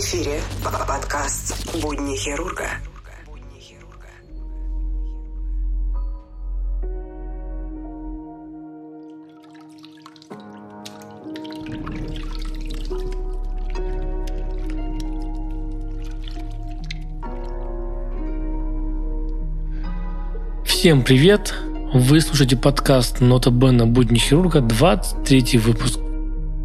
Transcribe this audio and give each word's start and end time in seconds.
эфире 0.00 0.40
подкаст 0.64 1.76
«Будни 1.82 2.16
хирурга». 2.16 2.70
Всем 20.64 21.02
привет! 21.02 21.52
Вы 21.92 22.22
слушаете 22.22 22.56
подкаст 22.56 23.20
«Нота 23.20 23.50
Бена. 23.50 23.86
Будни 23.86 24.16
хирурга», 24.16 24.62
23 24.62 25.58
выпуск. 25.58 26.00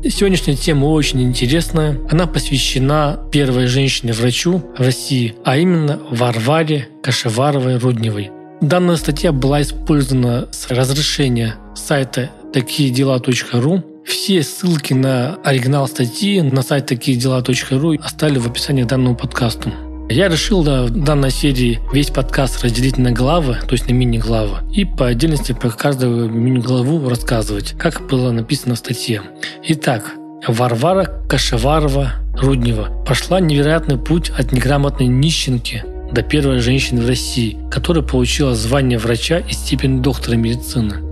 Сегодняшняя 0.08 0.56
тема 0.56 0.86
очень 0.86 1.24
интересная. 1.24 2.00
Она 2.12 2.28
посвящена 2.28 3.20
первой 3.32 3.66
женщине-врачу 3.66 4.64
в 4.78 4.80
России, 4.80 5.34
а 5.44 5.58
именно 5.58 6.00
Варваре 6.12 6.90
Кашеваровой-Рудневой. 7.02 8.30
Данная 8.62 8.98
статья 8.98 9.32
была 9.32 9.64
использована 9.64 10.48
с 10.52 10.70
разрешения 10.70 11.56
сайта 11.76 12.30
такие 12.54 12.92
дела.ру. 12.92 13.84
Все 14.06 14.44
ссылки 14.44 14.94
на 14.94 15.36
оригинал 15.44 15.88
статьи 15.88 16.40
на 16.40 16.62
сайт 16.62 16.86
такие 16.86 17.18
дела.ру 17.18 17.96
оставили 18.00 18.38
в 18.38 18.48
описании 18.48 18.84
к 18.84 18.88
данному 18.88 19.16
подкасту. 19.16 19.74
Я 20.10 20.28
решил 20.28 20.64
да, 20.64 20.84
в 20.84 20.92
данной 20.92 21.32
серии 21.32 21.80
весь 21.92 22.12
подкаст 22.12 22.64
разделить 22.64 22.98
на 22.98 23.12
главы, 23.12 23.58
то 23.68 23.74
есть 23.74 23.90
на 23.90 23.94
мини-главы, 23.94 24.60
и 24.72 24.86
по 24.86 25.08
отдельности 25.08 25.52
про 25.52 25.70
каждую 25.72 26.30
мини-главу 26.30 27.10
рассказывать, 27.10 27.76
как 27.78 28.08
было 28.08 28.32
написано 28.32 28.76
в 28.76 28.78
статье. 28.78 29.24
Итак, 29.64 30.14
Варвара 30.48 31.06
Кашеварова 31.28 32.14
Руднева 32.38 33.04
прошла 33.04 33.40
невероятный 33.40 33.98
путь 33.98 34.30
от 34.30 34.52
неграмотной 34.52 35.08
нищенки 35.08 35.84
до 36.12 36.22
первой 36.22 36.60
женщины 36.60 37.02
в 37.02 37.08
России, 37.08 37.58
которая 37.72 38.04
получила 38.04 38.54
звание 38.54 39.00
врача 39.00 39.40
и 39.40 39.52
степень 39.54 40.04
доктора 40.04 40.36
медицины. 40.36 41.05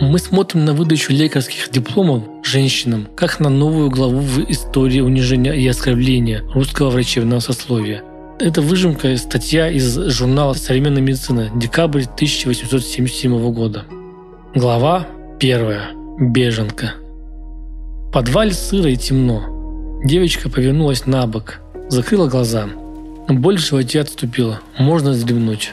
Мы 0.00 0.18
смотрим 0.18 0.64
на 0.64 0.72
выдачу 0.72 1.12
лекарских 1.12 1.70
дипломов 1.70 2.24
женщинам 2.42 3.06
как 3.14 3.38
на 3.38 3.48
новую 3.48 3.90
главу 3.90 4.18
в 4.18 4.50
истории 4.50 5.00
унижения 5.00 5.52
и 5.52 5.66
оскорбления 5.68 6.42
русского 6.52 6.90
врачебного 6.90 7.38
сословия. 7.38 8.02
Это 8.40 8.60
выжимка 8.60 9.16
статья 9.16 9.70
из 9.70 9.96
журнала 10.10 10.54
«Современная 10.54 11.00
медицина», 11.00 11.48
декабрь 11.54 12.02
1877 12.02 13.52
года. 13.52 13.84
Глава 14.56 15.06
1. 15.38 16.32
Беженка. 16.32 16.94
В 18.08 18.12
подвале 18.12 18.52
сыро 18.52 18.90
и 18.90 18.96
темно. 18.96 20.00
Девочка 20.04 20.50
повернулась 20.50 21.06
на 21.06 21.28
бок, 21.28 21.60
закрыла 21.88 22.26
глаза. 22.26 22.68
Боль 23.28 23.58
в 23.58 23.60
животе 23.60 24.00
отступила. 24.00 24.60
Можно 24.76 25.10
вздремнуть. 25.10 25.72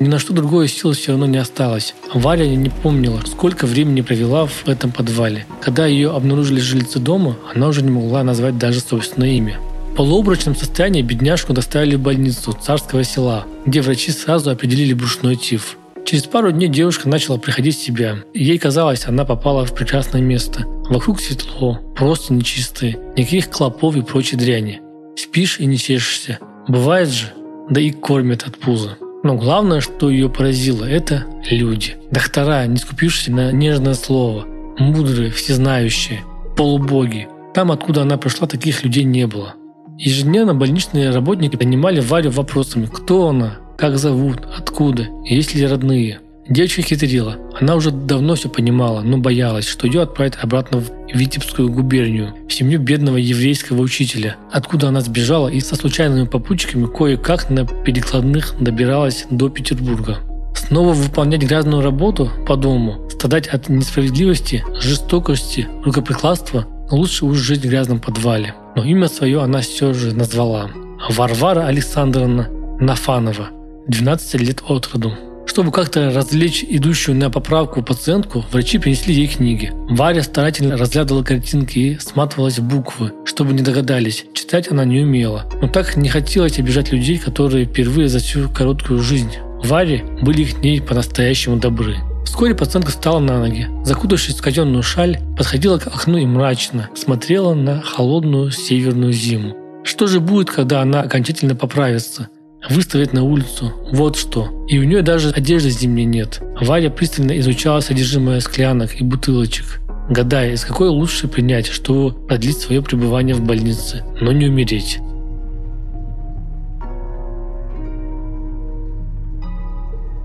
Ни 0.00 0.08
на 0.08 0.18
что 0.18 0.32
другое 0.32 0.66
сил 0.66 0.92
все 0.92 1.12
равно 1.12 1.26
не 1.26 1.36
осталось. 1.36 1.94
Варя 2.14 2.48
не 2.48 2.70
помнила, 2.70 3.20
сколько 3.26 3.66
времени 3.66 4.00
провела 4.00 4.46
в 4.46 4.66
этом 4.66 4.92
подвале. 4.92 5.44
Когда 5.60 5.84
ее 5.84 6.12
обнаружили 6.12 6.58
жильцы 6.58 6.98
дома, 6.98 7.36
она 7.54 7.68
уже 7.68 7.82
не 7.82 7.90
могла 7.90 8.24
назвать 8.24 8.56
даже 8.56 8.80
собственное 8.80 9.28
имя. 9.28 9.58
В 9.92 9.96
полуобрачном 9.96 10.56
состоянии 10.56 11.02
бедняжку 11.02 11.52
доставили 11.52 11.96
в 11.96 12.00
больницу 12.00 12.52
царского 12.52 13.04
села, 13.04 13.44
где 13.66 13.82
врачи 13.82 14.10
сразу 14.10 14.50
определили 14.50 14.94
брюшной 14.94 15.36
тиф. 15.36 15.76
Через 16.06 16.22
пару 16.22 16.50
дней 16.50 16.68
девушка 16.68 17.06
начала 17.06 17.36
приходить 17.36 17.76
в 17.76 17.82
себя. 17.82 18.20
Ей 18.32 18.56
казалось, 18.56 19.06
она 19.06 19.26
попала 19.26 19.66
в 19.66 19.74
прекрасное 19.74 20.22
место. 20.22 20.64
Вокруг 20.88 21.20
светло, 21.20 21.78
просто 21.94 22.32
нечистые, 22.32 22.98
никаких 23.18 23.50
клопов 23.50 23.94
и 23.96 24.00
прочей 24.00 24.36
дряни. 24.36 24.80
Спишь 25.14 25.60
и 25.60 25.66
не 25.66 25.76
чешешься. 25.76 26.38
Бывает 26.68 27.10
же, 27.10 27.26
да 27.68 27.82
и 27.82 27.90
кормят 27.90 28.44
от 28.44 28.56
пуза. 28.56 28.96
Но 29.22 29.36
главное, 29.36 29.80
что 29.80 30.10
ее 30.10 30.28
поразило, 30.28 30.84
это 30.84 31.24
люди. 31.50 31.96
Доктора, 32.10 32.66
не 32.66 32.76
скупившиеся 32.76 33.32
на 33.32 33.52
нежное 33.52 33.94
слово. 33.94 34.46
Мудрые, 34.78 35.30
всезнающие, 35.30 36.20
полубоги. 36.56 37.28
Там, 37.52 37.70
откуда 37.70 38.02
она 38.02 38.16
пришла, 38.16 38.46
таких 38.46 38.82
людей 38.84 39.04
не 39.04 39.26
было. 39.26 39.54
Ежедневно 39.98 40.54
больничные 40.54 41.10
работники 41.10 41.56
донимали 41.56 42.00
Варю 42.00 42.30
вопросами, 42.30 42.86
кто 42.86 43.28
она, 43.28 43.58
как 43.76 43.98
зовут, 43.98 44.38
откуда, 44.56 45.08
есть 45.24 45.54
ли 45.54 45.66
родные– 45.66 46.20
Девочка 46.50 46.82
хитрила. 46.82 47.36
Она 47.60 47.76
уже 47.76 47.92
давно 47.92 48.34
все 48.34 48.48
понимала, 48.48 49.02
но 49.02 49.18
боялась, 49.18 49.68
что 49.68 49.86
ее 49.86 50.02
отправят 50.02 50.36
обратно 50.42 50.80
в 50.80 50.90
Витебскую 51.14 51.70
губернию, 51.70 52.34
в 52.48 52.52
семью 52.52 52.80
бедного 52.80 53.18
еврейского 53.18 53.80
учителя, 53.80 54.34
откуда 54.50 54.88
она 54.88 55.00
сбежала 55.00 55.46
и 55.46 55.60
со 55.60 55.76
случайными 55.76 56.26
попутчиками 56.26 56.86
кое-как 56.86 57.50
на 57.50 57.64
перекладных 57.64 58.56
добиралась 58.58 59.26
до 59.30 59.48
Петербурга. 59.48 60.18
Снова 60.56 60.92
выполнять 60.92 61.42
грязную 61.42 61.84
работу 61.84 62.28
по 62.48 62.56
дому, 62.56 63.08
страдать 63.10 63.46
от 63.46 63.68
несправедливости, 63.68 64.64
жестокости, 64.80 65.68
рукоприкладства, 65.84 66.66
лучше 66.90 67.26
уж 67.26 67.38
жить 67.38 67.64
в 67.64 67.68
грязном 67.68 68.00
подвале. 68.00 68.56
Но 68.74 68.84
имя 68.84 69.06
свое 69.06 69.40
она 69.40 69.60
все 69.60 69.94
же 69.94 70.16
назвала. 70.16 70.68
Варвара 71.10 71.66
Александровна 71.66 72.48
Нафанова, 72.80 73.50
12 73.86 74.40
лет 74.40 74.64
от 74.66 74.90
роду. 74.92 75.12
Чтобы 75.50 75.72
как-то 75.72 76.12
развлечь 76.12 76.62
идущую 76.62 77.16
на 77.16 77.28
поправку 77.28 77.82
пациентку, 77.82 78.44
врачи 78.52 78.78
принесли 78.78 79.12
ей 79.12 79.26
книги. 79.26 79.72
Варя 79.88 80.22
старательно 80.22 80.76
разглядывала 80.76 81.24
картинки 81.24 81.78
и 81.80 81.98
сматывалась 81.98 82.60
в 82.60 82.62
буквы, 82.62 83.12
чтобы 83.24 83.52
не 83.52 83.62
догадались. 83.62 84.26
Читать 84.32 84.70
она 84.70 84.84
не 84.84 85.00
умела. 85.00 85.46
Но 85.60 85.66
так 85.66 85.96
не 85.96 86.08
хотелось 86.08 86.60
обижать 86.60 86.92
людей, 86.92 87.18
которые 87.18 87.64
впервые 87.64 88.08
за 88.08 88.20
всю 88.20 88.48
короткую 88.48 89.00
жизнь 89.00 89.38
Варе 89.64 90.04
были 90.22 90.44
к 90.44 90.62
ней 90.62 90.80
по-настоящему 90.80 91.56
добры. 91.56 91.96
Вскоре 92.24 92.54
пациентка 92.54 92.92
встала 92.92 93.18
на 93.18 93.40
ноги, 93.40 93.66
закутавшись 93.84 94.36
в 94.36 94.42
казенную 94.42 94.84
шаль, 94.84 95.18
подходила 95.36 95.78
к 95.78 95.88
окну 95.88 96.18
и 96.18 96.26
мрачно 96.26 96.90
смотрела 96.94 97.54
на 97.54 97.82
холодную 97.82 98.52
северную 98.52 99.12
зиму. 99.12 99.56
Что 99.82 100.06
же 100.06 100.20
будет, 100.20 100.48
когда 100.48 100.80
она 100.80 101.00
окончательно 101.00 101.56
поправится? 101.56 102.28
Выставить 102.68 103.12
на 103.12 103.24
улицу. 103.24 103.72
Вот 103.92 104.16
что. 104.16 104.66
И 104.68 104.78
у 104.78 104.84
нее 104.84 105.02
даже 105.02 105.30
одежды 105.30 105.70
зимней 105.70 106.04
нет. 106.04 106.40
Варя 106.60 106.90
пристально 106.90 107.38
изучала 107.38 107.80
содержимое 107.80 108.40
склянок 108.40 109.00
и 109.00 109.04
бутылочек, 109.04 109.80
гадая, 110.08 110.52
из 110.52 110.64
какой 110.64 110.88
лучше 110.88 111.28
принять, 111.28 111.66
чтобы 111.66 112.12
продлить 112.26 112.58
свое 112.58 112.82
пребывание 112.82 113.34
в 113.34 113.40
больнице, 113.42 114.04
но 114.20 114.32
не 114.32 114.46
умереть. 114.46 114.98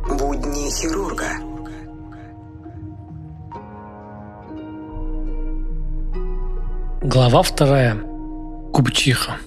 Будни 0.07 0.69
хирурга. 0.69 1.27
Глава 7.01 7.43
вторая. 7.43 7.97
Купчиха. 8.73 9.37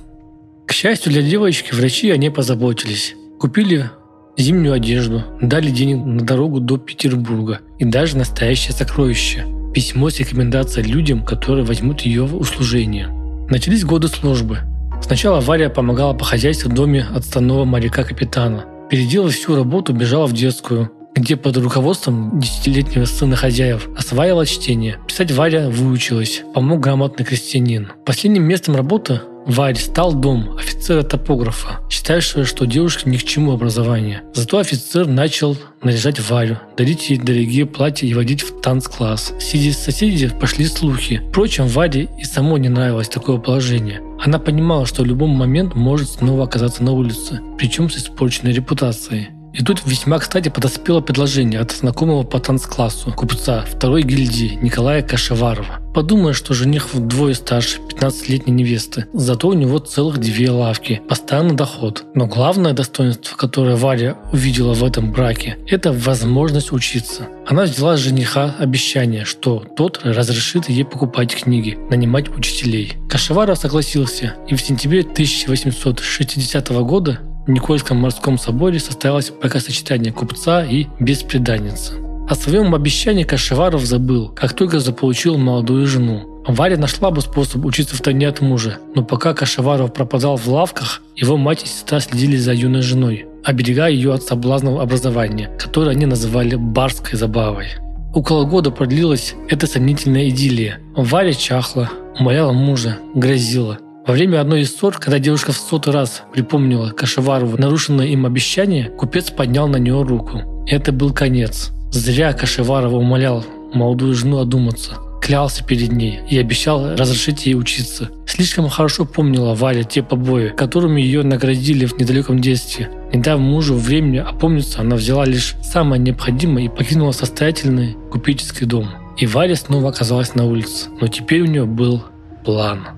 Счастью 0.80 1.10
для 1.10 1.22
девочки, 1.22 1.74
врачи 1.74 2.08
о 2.12 2.16
ней 2.16 2.30
позаботились. 2.30 3.16
Купили 3.40 3.90
зимнюю 4.36 4.74
одежду, 4.74 5.24
дали 5.40 5.70
денег 5.70 6.04
на 6.06 6.20
дорогу 6.20 6.60
до 6.60 6.78
Петербурга 6.78 7.58
и 7.80 7.84
даже 7.84 8.16
настоящее 8.16 8.74
сокровище– 8.74 9.44
письмо 9.74 10.08
с 10.08 10.20
рекомендацией 10.20 10.86
людям, 10.86 11.24
которые 11.24 11.64
возьмут 11.64 12.02
ее 12.02 12.26
в 12.26 12.36
услужение. 12.36 13.08
Начались 13.50 13.84
годы 13.84 14.06
службы. 14.06 14.60
Сначала 15.02 15.40
Варя 15.40 15.68
помогала 15.68 16.14
по 16.14 16.24
хозяйству 16.24 16.70
в 16.70 16.74
доме 16.74 17.04
отставного 17.12 17.64
моряка-капитана. 17.64 18.64
Переделав 18.88 19.34
всю 19.34 19.56
работу, 19.56 19.92
бежала 19.92 20.28
в 20.28 20.32
детскую, 20.32 20.92
где 21.12 21.34
под 21.34 21.56
руководством 21.56 22.38
десятилетнего 22.38 23.04
сына 23.04 23.34
хозяев 23.34 23.88
осваивала 23.96 24.46
чтение. 24.46 24.98
Писать 25.08 25.32
Варя 25.32 25.70
выучилась, 25.70 26.42
помог 26.54 26.78
грамотный 26.78 27.26
крестьянин. 27.26 27.88
Последним 28.06 28.44
местом 28.44 28.76
работы 28.76 29.22
Варь 29.48 29.78
стал 29.78 30.12
дом 30.12 30.58
офицера-топографа, 30.58 31.80
считавшего, 31.88 32.44
что 32.44 32.66
девушке 32.66 33.08
ни 33.08 33.16
к 33.16 33.24
чему 33.24 33.52
образование. 33.52 34.22
Зато 34.34 34.58
офицер 34.58 35.06
начал 35.06 35.56
наряжать 35.82 36.20
Варю, 36.20 36.58
дарить 36.76 37.08
ей 37.08 37.18
дорогие 37.18 37.64
платья 37.64 38.06
и 38.06 38.12
водить 38.12 38.42
в 38.42 38.60
танцкласс. 38.60 39.32
Сидя 39.40 39.72
с 39.72 39.78
соседей, 39.78 40.28
пошли 40.28 40.66
слухи. 40.66 41.22
Впрочем, 41.30 41.66
Варе 41.66 42.10
и 42.20 42.24
самой 42.24 42.60
не 42.60 42.68
нравилось 42.68 43.08
такое 43.08 43.38
положение. 43.38 44.02
Она 44.20 44.38
понимала, 44.38 44.84
что 44.84 45.02
в 45.02 45.06
любой 45.06 45.28
момент 45.28 45.74
может 45.74 46.10
снова 46.10 46.44
оказаться 46.44 46.82
на 46.82 46.92
улице, 46.92 47.40
причем 47.56 47.88
с 47.88 47.96
испорченной 47.96 48.52
репутацией. 48.52 49.37
И 49.58 49.62
тут 49.64 49.82
весьма 49.84 50.20
кстати 50.20 50.50
подоспело 50.50 51.00
предложение 51.00 51.58
от 51.58 51.72
знакомого 51.72 52.22
по 52.22 52.38
танцклассу 52.38 53.12
купца 53.12 53.64
второй 53.68 54.02
гильдии 54.02 54.56
Николая 54.62 55.02
Кашеварова. 55.02 55.80
Подумая, 55.92 56.32
что 56.32 56.54
жених 56.54 56.94
вдвое 56.94 57.34
старше 57.34 57.80
15-летней 57.80 58.52
невесты, 58.52 59.06
зато 59.12 59.48
у 59.48 59.54
него 59.54 59.80
целых 59.80 60.18
две 60.18 60.48
лавки, 60.52 61.02
постоянный 61.08 61.56
доход. 61.56 62.04
Но 62.14 62.28
главное 62.28 62.72
достоинство, 62.72 63.36
которое 63.36 63.74
Варя 63.74 64.16
увидела 64.32 64.74
в 64.74 64.84
этом 64.84 65.10
браке, 65.10 65.58
это 65.66 65.92
возможность 65.92 66.70
учиться. 66.70 67.26
Она 67.44 67.64
взяла 67.64 67.96
с 67.96 68.00
жениха 68.00 68.54
обещание, 68.60 69.24
что 69.24 69.64
тот 69.76 70.00
разрешит 70.04 70.68
ей 70.68 70.84
покупать 70.84 71.34
книги, 71.34 71.76
нанимать 71.90 72.28
учителей. 72.28 72.92
Кашеваров 73.08 73.58
согласился, 73.58 74.34
и 74.46 74.54
в 74.54 74.60
сентябре 74.60 75.00
1860 75.00 76.68
года 76.84 77.18
Никольском 77.48 77.96
морском 77.96 78.38
соборе 78.38 78.78
состоялось 78.78 79.30
бракосочетание 79.30 80.12
купца 80.12 80.62
и 80.64 80.86
беспреданницы. 81.00 81.94
О 82.28 82.34
своем 82.34 82.74
обещании 82.74 83.24
Кашеваров 83.24 83.86
забыл, 83.86 84.28
как 84.28 84.52
только 84.52 84.80
заполучил 84.80 85.38
молодую 85.38 85.86
жену. 85.86 86.42
Варя 86.46 86.76
нашла 86.76 87.10
бы 87.10 87.22
способ 87.22 87.64
учиться 87.64 87.96
в 87.96 88.02
тайне 88.02 88.28
от 88.28 88.42
мужа, 88.42 88.78
но 88.94 89.02
пока 89.02 89.32
Кашеваров 89.32 89.94
пропадал 89.94 90.36
в 90.36 90.46
лавках, 90.46 91.00
его 91.16 91.38
мать 91.38 91.64
и 91.64 91.66
сестра 91.66 92.00
следили 92.00 92.36
за 92.36 92.52
юной 92.52 92.82
женой, 92.82 93.24
оберегая 93.44 93.92
ее 93.92 94.12
от 94.12 94.22
соблазнов 94.22 94.78
образования, 94.78 95.50
которое 95.58 95.92
они 95.92 96.04
называли 96.04 96.54
«барской 96.54 97.18
забавой». 97.18 97.68
Около 98.12 98.44
года 98.44 98.70
продлилась 98.70 99.34
эта 99.48 99.66
сомнительная 99.66 100.28
идиллия. 100.28 100.80
Варя 100.96 101.32
чахла, 101.32 101.90
умоляла 102.18 102.52
мужа, 102.52 102.98
грозила– 103.14 103.78
во 104.08 104.14
время 104.14 104.40
одной 104.40 104.62
из 104.62 104.74
ссор, 104.74 104.96
когда 104.98 105.18
девушка 105.18 105.52
в 105.52 105.58
сотый 105.58 105.92
раз 105.92 106.22
припомнила 106.32 106.88
Кашеварову 106.92 107.58
нарушенное 107.58 108.06
им 108.06 108.24
обещание, 108.24 108.88
купец 108.88 109.30
поднял 109.30 109.68
на 109.68 109.76
нее 109.76 110.02
руку. 110.02 110.64
Это 110.66 110.92
был 110.92 111.12
конец. 111.12 111.72
Зря 111.92 112.32
Кашеварова 112.32 112.96
умолял 112.96 113.44
молодую 113.74 114.14
жену 114.14 114.38
одуматься. 114.38 114.96
Клялся 115.20 115.62
перед 115.62 115.92
ней 115.92 116.20
и 116.30 116.38
обещал 116.38 116.96
разрешить 116.96 117.44
ей 117.44 117.54
учиться. 117.54 118.08
Слишком 118.26 118.70
хорошо 118.70 119.04
помнила 119.04 119.54
Валя 119.54 119.82
те 119.82 120.02
побои, 120.02 120.54
которыми 120.56 121.02
ее 121.02 121.22
наградили 121.22 121.84
в 121.84 121.98
недалеком 121.98 122.40
детстве. 122.40 122.88
Не 123.12 123.20
дав 123.20 123.38
мужу 123.38 123.74
времени 123.74 124.16
опомниться, 124.16 124.80
она 124.80 124.96
взяла 124.96 125.26
лишь 125.26 125.54
самое 125.62 126.00
необходимое 126.00 126.64
и 126.64 126.68
покинула 126.68 127.12
состоятельный 127.12 127.94
купеческий 128.10 128.64
дом. 128.64 128.88
И 129.18 129.26
Варя 129.26 129.54
снова 129.54 129.90
оказалась 129.90 130.34
на 130.34 130.46
улице. 130.46 130.88
Но 130.98 131.08
теперь 131.08 131.42
у 131.42 131.46
нее 131.46 131.66
был 131.66 132.04
план. 132.42 132.97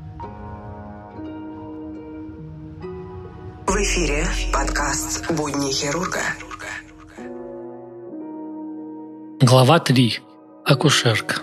В 3.71 3.77
эфире 3.77 4.27
подкаст 4.53 5.31
«Будни 5.31 5.71
хирурга». 5.71 6.19
Глава 9.41 9.79
3. 9.79 10.19
Акушерка. 10.65 11.37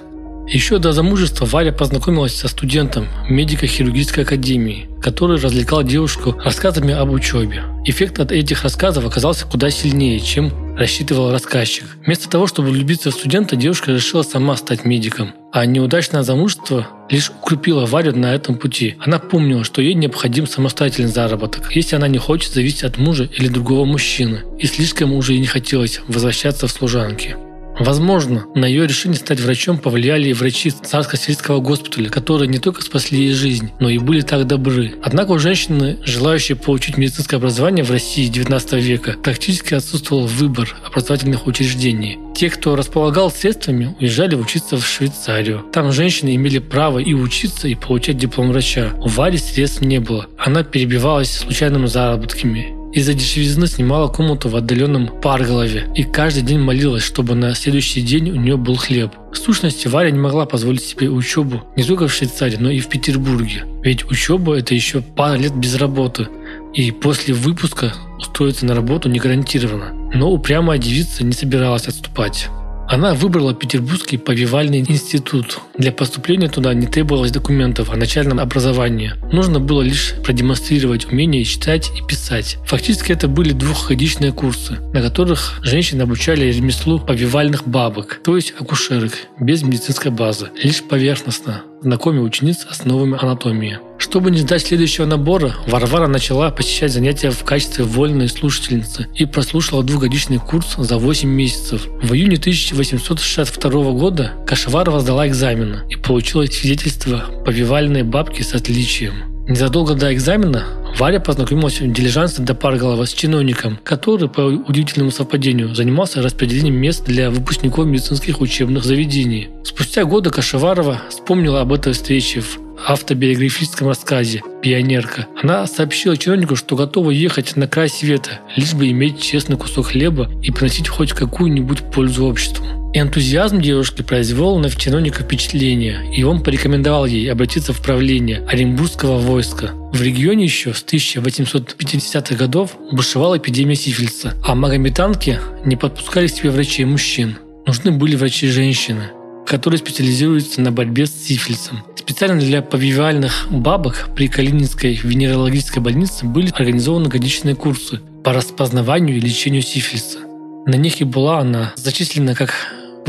Еще 0.45 0.77
до 0.79 0.91
замужества 0.91 1.45
Варя 1.45 1.71
познакомилась 1.71 2.35
со 2.35 2.49
студентом 2.49 3.07
медико-хирургической 3.29 4.23
академии, 4.23 4.89
который 5.01 5.39
развлекал 5.39 5.83
девушку 5.83 6.33
рассказами 6.43 6.93
об 6.93 7.11
учебе. 7.11 7.63
Эффект 7.85 8.19
от 8.19 8.33
этих 8.33 8.63
рассказов 8.63 9.05
оказался 9.05 9.47
куда 9.47 9.69
сильнее, 9.69 10.19
чем 10.19 10.75
рассчитывал 10.75 11.31
рассказчик. 11.31 11.85
Вместо 12.05 12.29
того, 12.29 12.45
чтобы 12.45 12.71
влюбиться 12.71 13.09
в 13.09 13.13
студента, 13.13 13.55
девушка 13.55 13.93
решила 13.93 14.23
сама 14.23 14.57
стать 14.57 14.83
медиком. 14.83 15.33
А 15.57 15.65
неудачное 15.65 16.21
замужество 16.21 16.87
лишь 17.09 17.31
укрепило 17.31 17.87
Варю 17.87 18.15
на 18.15 18.35
этом 18.35 18.59
пути. 18.59 18.95
Она 18.99 19.17
помнила, 19.17 19.63
что 19.63 19.81
ей 19.81 19.95
необходим 19.95 20.45
самостоятельный 20.45 21.09
заработок, 21.09 21.75
если 21.75 21.95
она 21.95 22.07
не 22.07 22.19
хочет 22.19 22.53
зависеть 22.53 22.83
от 22.83 22.99
мужа 22.99 23.27
или 23.35 23.47
другого 23.47 23.83
мужчины. 23.83 24.43
И 24.59 24.67
слишком 24.67 25.13
уже 25.13 25.33
и 25.33 25.39
не 25.39 25.47
хотелось 25.47 25.99
возвращаться 26.07 26.67
в 26.67 26.71
служанки. 26.71 27.37
Возможно, 27.79 28.45
на 28.55 28.65
ее 28.65 28.87
решение 28.87 29.19
стать 29.19 29.39
врачом 29.39 29.77
повлияли 29.77 30.29
и 30.29 30.33
врачи 30.33 30.71
царско-сельского 30.71 31.59
госпиталя, 31.59 32.09
которые 32.09 32.47
не 32.47 32.59
только 32.59 32.81
спасли 32.81 33.19
ей 33.19 33.33
жизнь, 33.33 33.71
но 33.79 33.89
и 33.89 33.99
были 33.99 34.21
так 34.21 34.47
добры. 34.47 34.95
Однако 35.03 35.31
у 35.31 35.39
женщины, 35.39 35.97
желающей 36.03 36.55
получить 36.55 36.97
медицинское 36.97 37.37
образование 37.37 37.83
в 37.83 37.91
России 37.91 38.31
XIX 38.31 38.79
века, 38.79 39.15
практически 39.21 39.73
отсутствовал 39.75 40.25
выбор 40.25 40.75
образовательных 40.85 41.45
учреждений. 41.45 42.17
Те, 42.35 42.49
кто 42.49 42.75
располагал 42.75 43.31
средствами, 43.31 43.95
уезжали 43.99 44.35
учиться 44.35 44.77
в 44.77 44.85
Швейцарию. 44.85 45.65
Там 45.71 45.91
женщины 45.91 46.35
имели 46.35 46.59
право 46.59 46.99
и 46.99 47.13
учиться, 47.13 47.67
и 47.67 47.75
получать 47.75 48.17
диплом 48.17 48.51
врача. 48.51 48.91
У 48.97 49.07
Вари 49.07 49.37
средств 49.37 49.81
не 49.81 49.99
было. 49.99 50.27
Она 50.37 50.63
перебивалась 50.63 51.31
случайными 51.31 51.87
заработками 51.87 52.76
из-за 52.97 53.13
дешевизны 53.13 53.67
снимала 53.67 54.07
комнату 54.07 54.49
в 54.49 54.55
отдаленном 54.55 55.07
Парголове 55.21 55.87
и 55.93 56.03
каждый 56.03 56.41
день 56.41 56.57
молилась, 56.57 57.03
чтобы 57.03 57.35
на 57.35 57.53
следующий 57.53 58.01
день 58.01 58.31
у 58.31 58.35
нее 58.35 58.57
был 58.57 58.75
хлеб. 58.75 59.11
В 59.31 59.37
сущности, 59.37 59.87
Варя 59.87 60.09
не 60.09 60.17
могла 60.17 60.47
позволить 60.47 60.83
себе 60.83 61.07
учебу 61.07 61.63
не 61.75 61.83
только 61.83 62.07
в 62.07 62.13
Швейцарии, 62.13 62.57
но 62.59 62.71
и 62.71 62.79
в 62.79 62.89
Петербурге. 62.89 63.65
Ведь 63.83 64.09
учеба– 64.09 64.55
это 64.57 64.73
еще 64.73 65.01
пара 65.01 65.37
лет 65.37 65.55
без 65.55 65.75
работы, 65.75 66.27
и 66.73 66.89
после 66.89 67.35
выпуска 67.35 67.93
устроиться 68.17 68.65
на 68.65 68.73
работу 68.73 69.09
не 69.09 69.19
гарантировано. 69.19 69.93
Но 70.15 70.31
упрямая 70.31 70.79
девица 70.79 71.23
не 71.23 71.33
собиралась 71.33 71.87
отступать. 71.87 72.49
Она 72.89 73.13
выбрала 73.13 73.53
Петербургский 73.53 74.17
повивальный 74.17 74.79
институт. 74.79 75.59
Для 75.77 75.91
поступления 75.91 76.47
туда 76.47 76.73
не 76.73 76.87
требовалось 76.87 77.31
документов 77.31 77.89
о 77.89 77.97
начальном 77.97 78.39
образовании. 78.39 79.13
Нужно 79.31 79.59
было 79.59 79.81
лишь 79.81 80.13
продемонстрировать 80.23 81.11
умение 81.11 81.43
читать 81.43 81.91
и 81.97 82.05
писать. 82.05 82.57
Фактически 82.65 83.11
это 83.11 83.27
были 83.27 83.51
двухгодичные 83.51 84.31
курсы, 84.31 84.77
на 84.93 85.01
которых 85.01 85.59
женщины 85.63 86.03
обучали 86.03 86.45
ремеслу 86.45 86.99
повивальных 86.99 87.67
бабок, 87.67 88.21
то 88.23 88.37
есть 88.37 88.53
акушерок, 88.57 89.11
без 89.39 89.63
медицинской 89.63 90.11
базы, 90.11 90.49
лишь 90.63 90.81
поверхностно, 90.81 91.63
знакомя 91.81 92.21
учениц 92.21 92.65
основами 92.69 93.17
анатомии. 93.21 93.79
Чтобы 94.09 94.31
не 94.31 94.37
сдать 94.37 94.65
следующего 94.65 95.05
набора, 95.05 95.57
Варвара 95.67 96.07
начала 96.07 96.49
посещать 96.49 96.93
занятия 96.93 97.29
в 97.29 97.43
качестве 97.43 97.83
вольной 97.83 98.29
слушательницы 98.29 99.07
и 99.13 99.25
прослушала 99.25 99.83
двухгодичный 99.83 100.39
курс 100.39 100.75
за 100.77 100.97
8 100.97 101.27
месяцев. 101.27 101.85
В 102.01 102.13
июне 102.13 102.37
1862 102.37 103.91
года 103.91 104.31
Кашеварова 104.47 105.01
сдала 105.01 105.27
экзамены 105.27 105.81
и 105.89 105.97
получила 105.97 106.45
свидетельство 106.45 107.25
повивальной 107.45 108.03
бабки 108.03 108.43
с 108.43 108.53
отличием. 108.53 109.36
Незадолго 109.47 109.95
до 109.95 110.13
экзамена 110.13 110.65
Варя 110.99 111.21
познакомилась 111.21 111.79
в 111.79 111.91
дилижансе 111.93 112.41
до 112.41 112.53
Парголова 112.53 113.05
с 113.05 113.13
чиновником, 113.13 113.79
который, 113.83 114.27
по 114.27 114.41
удивительному 114.41 115.11
совпадению, 115.11 115.73
занимался 115.73 116.21
распределением 116.21 116.75
мест 116.75 117.05
для 117.05 117.29
выпускников 117.29 117.85
медицинских 117.85 118.41
учебных 118.41 118.83
заведений. 118.83 119.49
Спустя 119.63 120.03
годы 120.03 120.31
Кашеварова 120.31 121.01
вспомнила 121.09 121.61
об 121.61 121.71
этой 121.71 121.93
встрече 121.93 122.41
в 122.41 122.59
автобиографическом 122.85 123.87
рассказе 123.87 124.41
«Пионерка». 124.61 125.27
Она 125.41 125.65
сообщила 125.65 126.17
чиновнику, 126.17 126.57
что 126.57 126.75
готова 126.75 127.11
ехать 127.11 127.55
на 127.55 127.67
край 127.67 127.87
света, 127.87 128.41
лишь 128.57 128.73
бы 128.73 128.89
иметь 128.89 129.21
честный 129.21 129.55
кусок 129.55 129.87
хлеба 129.87 130.29
и 130.43 130.51
приносить 130.51 130.89
хоть 130.89 131.13
какую-нибудь 131.13 131.83
пользу 131.91 132.25
обществу. 132.25 132.86
Энтузиазм 132.99 133.61
девушки 133.61 134.01
произвел 134.01 134.57
на 134.57 134.71
чиновника 134.71 135.21
впечатление, 135.21 136.03
и 136.15 136.23
он 136.23 136.41
порекомендовал 136.41 137.05
ей 137.05 137.31
обратиться 137.31 137.71
в 137.71 137.79
правление 137.79 138.43
Оренбургского 138.47 139.19
войска. 139.19 139.71
В 139.93 140.01
регионе 140.01 140.45
еще 140.45 140.73
с 140.73 140.83
1850-х 140.83 142.35
годов 142.35 142.75
бушевала 142.91 143.37
эпидемия 143.37 143.75
сифилиса, 143.75 144.33
а 144.43 144.55
магометанки 144.55 145.39
не 145.63 145.75
подпускали 145.75 146.27
к 146.27 146.31
себе 146.31 146.49
врачей 146.49 146.85
мужчин. 146.85 147.37
Нужны 147.67 147.91
были 147.91 148.15
врачи-женщины, 148.15 149.11
которые 149.45 149.77
специализируются 149.77 150.61
на 150.61 150.71
борьбе 150.71 151.05
с 151.05 151.11
сифилисом. 151.11 151.83
Специально 151.95 152.39
для 152.39 152.63
повивальных 152.63 153.47
бабок 153.51 154.09
при 154.15 154.27
Калининской 154.27 154.99
венерологической 155.03 155.83
больнице 155.83 156.25
были 156.25 156.49
организованы 156.49 157.09
годичные 157.09 157.53
курсы 157.53 157.99
по 158.23 158.33
распознаванию 158.33 159.17
и 159.17 159.21
лечению 159.21 159.61
сифилиса. 159.61 160.19
На 160.65 160.75
них 160.75 160.99
и 160.99 161.03
была 161.03 161.39
она 161.39 161.73
зачислена 161.77 162.35
как 162.35 162.53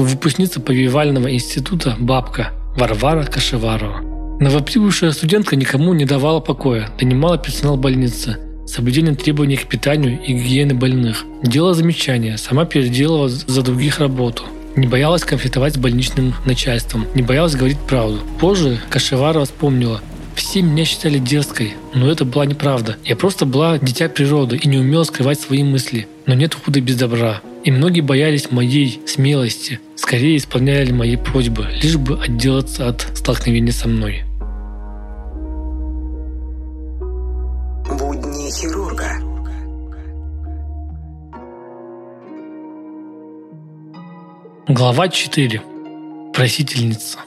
выпускница 0.04 0.60
повивального 0.60 1.32
института 1.32 1.96
бабка 1.98 2.52
Варвара 2.76 3.24
Кашеварова. 3.24 4.00
Новоприбывшая 4.40 5.10
студентка 5.10 5.56
никому 5.56 5.94
не 5.94 6.04
давала 6.04 6.40
покоя, 6.40 6.88
донимала 6.98 7.38
персонал 7.38 7.76
больницы, 7.76 8.38
соблюдением 8.66 9.16
требований 9.16 9.56
к 9.56 9.66
питанию 9.66 10.20
и 10.22 10.32
гигиены 10.32 10.74
больных. 10.74 11.24
Делала 11.42 11.74
замечания, 11.74 12.36
сама 12.36 12.64
переделала 12.64 13.28
за 13.28 13.62
других 13.62 13.98
работу. 13.98 14.44
Не 14.76 14.86
боялась 14.86 15.24
конфликтовать 15.24 15.74
с 15.74 15.78
больничным 15.78 16.34
начальством, 16.46 17.06
не 17.14 17.22
боялась 17.22 17.56
говорить 17.56 17.78
правду. 17.78 18.20
Позже 18.38 18.78
Кашеварова 18.90 19.44
вспомнила, 19.44 20.00
все 20.38 20.62
меня 20.62 20.84
считали 20.84 21.18
дерзкой, 21.18 21.74
но 21.94 22.08
это 22.08 22.24
была 22.24 22.46
неправда. 22.46 22.96
Я 23.04 23.16
просто 23.16 23.44
была 23.44 23.76
дитя 23.78 24.08
природы 24.08 24.56
и 24.56 24.68
не 24.68 24.78
умела 24.78 25.02
скрывать 25.02 25.40
свои 25.40 25.64
мысли. 25.64 26.06
Но 26.26 26.34
нет 26.34 26.54
худа 26.54 26.80
без 26.80 26.94
добра 26.94 27.40
и 27.68 27.70
многие 27.70 28.00
боялись 28.00 28.50
моей 28.50 29.02
смелости, 29.04 29.78
скорее 29.94 30.38
исполняли 30.38 30.90
мои 30.90 31.16
просьбы, 31.16 31.66
лишь 31.70 31.98
бы 31.98 32.18
отделаться 32.18 32.88
от 32.88 33.02
столкновения 33.14 33.72
со 33.72 33.88
мной. 33.88 34.24
Будни 37.90 38.50
хирурга. 38.50 39.10
Глава 44.66 45.08
4. 45.08 45.60
Просительница. 46.32 47.18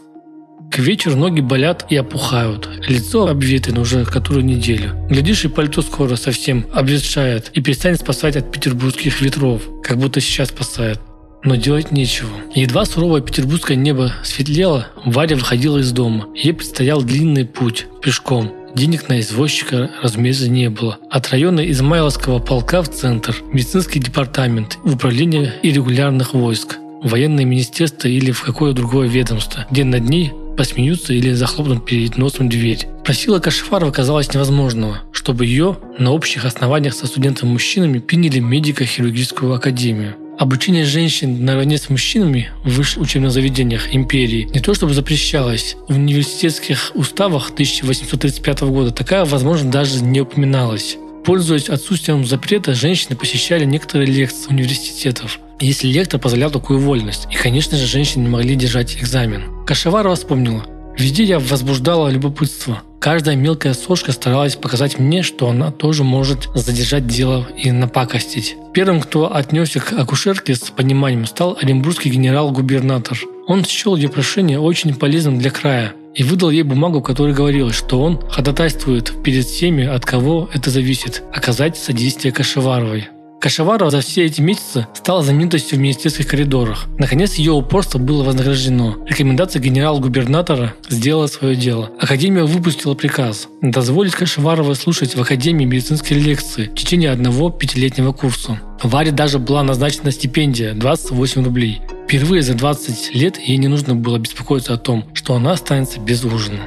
К 0.72 0.80
вечеру 0.80 1.18
ноги 1.18 1.42
болят 1.42 1.86
и 1.90 1.98
опухают. 1.98 2.70
Лицо 2.88 3.28
обветрено 3.28 3.82
уже 3.82 4.06
которую 4.06 4.46
неделю. 4.46 4.92
Глядишь, 5.10 5.44
и 5.44 5.50
пальто 5.50 5.82
скоро 5.82 6.16
совсем 6.16 6.66
обветшает 6.72 7.51
и 7.54 7.62
перестанет 7.62 8.00
спасать 8.00 8.38
от 8.38 8.54
петербургских 8.54 9.20
ветров, 9.20 9.63
как 9.84 9.98
будто 9.98 10.22
сейчас 10.22 10.48
спасает. 10.48 11.01
Но 11.44 11.56
делать 11.56 11.92
нечего. 11.92 12.30
Едва 12.56 12.86
суровое 12.86 13.20
петербургское 13.20 13.75
небо 13.75 14.13
светлело, 14.24 14.88
Варя 15.04 15.36
выходила 15.36 15.78
из 15.80 15.92
дома. 15.92 16.28
Ей 16.36 16.54
предстоял 16.54 17.01
длинный 17.01 17.44
путь, 17.44 17.88
пешком. 18.01 18.54
Денег 18.74 19.10
на 19.10 19.20
извозчика, 19.20 19.92
разумеется, 20.01 20.50
не 20.50 20.70
было. 20.70 21.00
От 21.10 21.32
района 21.32 21.70
Измайловского 21.70 22.40
полка 22.40 22.82
в 22.82 22.88
центр, 22.88 23.36
медицинский 23.51 24.00
департамент, 24.00 24.78
управление 24.86 25.54
иррегулярных 25.63 26.34
войск 26.34 26.78
военное 27.04 27.46
министерство 27.46 28.08
или 28.08 28.32
в 28.32 28.42
какое 28.44 28.74
другое 28.74 29.08
ведомство, 29.08 29.66
где 29.70 29.84
над 29.84 30.08
ней 30.08 30.32
посмеются 30.62 31.12
или 31.13 31.34
захлопнут 31.34 31.86
перед 31.86 32.18
носом 32.18 32.48
дверь. 32.48 32.86
Просила 33.03 33.39
Кашифарова 33.39 33.89
казалось 33.89 34.32
невозможного, 34.32 35.01
чтобы 35.12 35.48
ее 35.48 35.80
на 35.98 36.12
общих 36.12 36.46
основаниях 36.46 36.94
со 36.94 37.08
студентами-мужчинами 37.08 37.98
приняли 37.98 38.38
медико-хирургическую 38.38 39.56
академию. 39.56 40.13
Обучение 40.38 40.86
женщин 40.86 41.46
наравне 41.46 41.80
с 41.80 41.89
мужчинами 41.89 42.51
в 42.63 42.75
высших 42.75 43.01
учебных 43.01 43.32
заведениях 43.32 43.96
империи 43.96 44.48
не 44.53 44.60
то 44.60 44.75
чтобы 44.75 44.94
запрещалось, 44.94 45.77
в 45.88 45.96
университетских 45.96 46.91
уставах 46.94 47.50
1835 47.50 48.62
года 48.62 48.91
такая 48.91 49.25
возможность 49.25 49.72
даже 49.72 50.03
не 50.03 50.22
упоминалась. 50.22 50.96
Пользуясь 51.24 51.70
отсутствием 51.70 52.25
запрета, 52.25 52.74
женщины 52.74 53.16
посещали 53.16 53.63
некоторые 53.63 54.12
лекции 54.12 54.50
университетов, 54.50 55.40
если 55.60 55.88
лектор 55.88 56.20
позволял 56.20 56.50
такую 56.50 56.80
вольность. 56.80 57.28
И, 57.32 57.36
конечно 57.36 57.78
же, 57.78 57.86
женщины 57.86 58.24
не 58.24 58.30
могли 58.30 58.56
держать 58.56 58.96
экзамен. 58.96 59.63
Кашеварова 59.66 60.16
вспомнила. 60.16 60.66
Везде 60.98 61.24
я 61.24 61.40
возбуждала 61.40 62.10
любопытство. 62.10 62.82
Каждая 63.00 63.36
мелкая 63.36 63.74
сошка 63.74 64.12
старалась 64.12 64.56
показать 64.56 65.00
мне, 65.00 65.24
что 65.24 65.50
она 65.50 65.72
тоже 65.72 66.04
может 66.04 66.50
задержать 66.54 67.08
дело 67.08 67.48
и 67.56 67.72
напакостить. 67.72 68.56
Первым, 68.74 69.01
кто 69.01 69.34
отнесся 69.34 69.80
к 69.80 69.94
акушерке 69.94 70.56
с 70.56 70.72
пониманием, 70.72 71.25
стал 71.25 71.58
оренбургский 71.60 72.12
генерал-губернатор. 72.12 73.18
Он 73.48 73.63
счел 73.66 73.96
ее 73.96 74.10
прошение 74.10 74.60
очень 74.60 74.94
полезным 74.94 75.40
для 75.40 75.50
края 75.50 75.94
и 76.13 76.24
выдал 76.24 76.50
ей 76.50 76.63
бумагу, 76.63 77.00
в 77.00 77.03
которой 77.03 77.34
говорилось, 77.34 77.75
что 77.75 78.01
он 78.01 78.20
ходатайствует 78.30 79.24
перед 79.24 79.46
всеми, 79.46 79.86
от 79.86 80.06
кого 80.06 80.50
это 80.53 80.70
зависит, 80.70 81.24
оказать 81.34 81.77
содействие 81.77 82.34
Кашеваровой. 82.34 83.10
Кашеварова 83.41 83.89
за 83.89 84.01
все 84.01 84.25
эти 84.25 84.39
месяцы 84.39 84.86
стала 84.93 85.24
знаменитостью 85.24 85.79
в 85.79 85.81
министерских 85.81 86.27
коридорах. 86.27 86.86
Наконец, 87.00 87.33
ее 87.36 87.53
упорство 87.53 87.98
было 87.98 88.24
вознаграждено. 88.24 88.98
Рекомендация 89.07 89.60
генерал-губернатора 89.60 90.75
сделала 90.89 91.25
свое 91.25 91.55
дело. 91.55 91.89
Академия 92.00 92.43
выпустила 92.43 92.93
приказ 92.93 93.48
дозволить 93.62 94.13
Кашеваровой 94.13 94.75
слушать 94.75 95.15
в 95.15 95.21
Академии 95.21 95.65
медицинские 95.65 96.19
лекции 96.19 96.65
в 96.67 96.75
течение 96.75 97.10
одного 97.10 97.50
пятилетнего 97.50 98.12
курса. 98.12 98.62
Варе 98.83 99.12
даже 99.12 99.39
была 99.39 99.63
назначена 99.63 100.12
стипендия– 100.12 100.74
28 100.75 101.43
рублей. 101.43 101.81
Впервые 102.05 102.43
за 102.43 102.53
20 102.53 103.15
лет 103.15 103.39
ей 103.39 103.57
не 103.57 103.67
нужно 103.67 103.95
было 103.95 104.19
беспокоиться 104.19 104.75
о 104.75 104.77
том, 104.77 105.05
что 105.15 105.33
она 105.33 105.53
останется 105.53 106.00
без 106.00 106.24
ужина. 106.24 106.60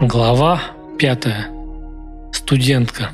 Глава 0.00 0.62
5. 0.98 1.26
Студентка. 2.32 3.10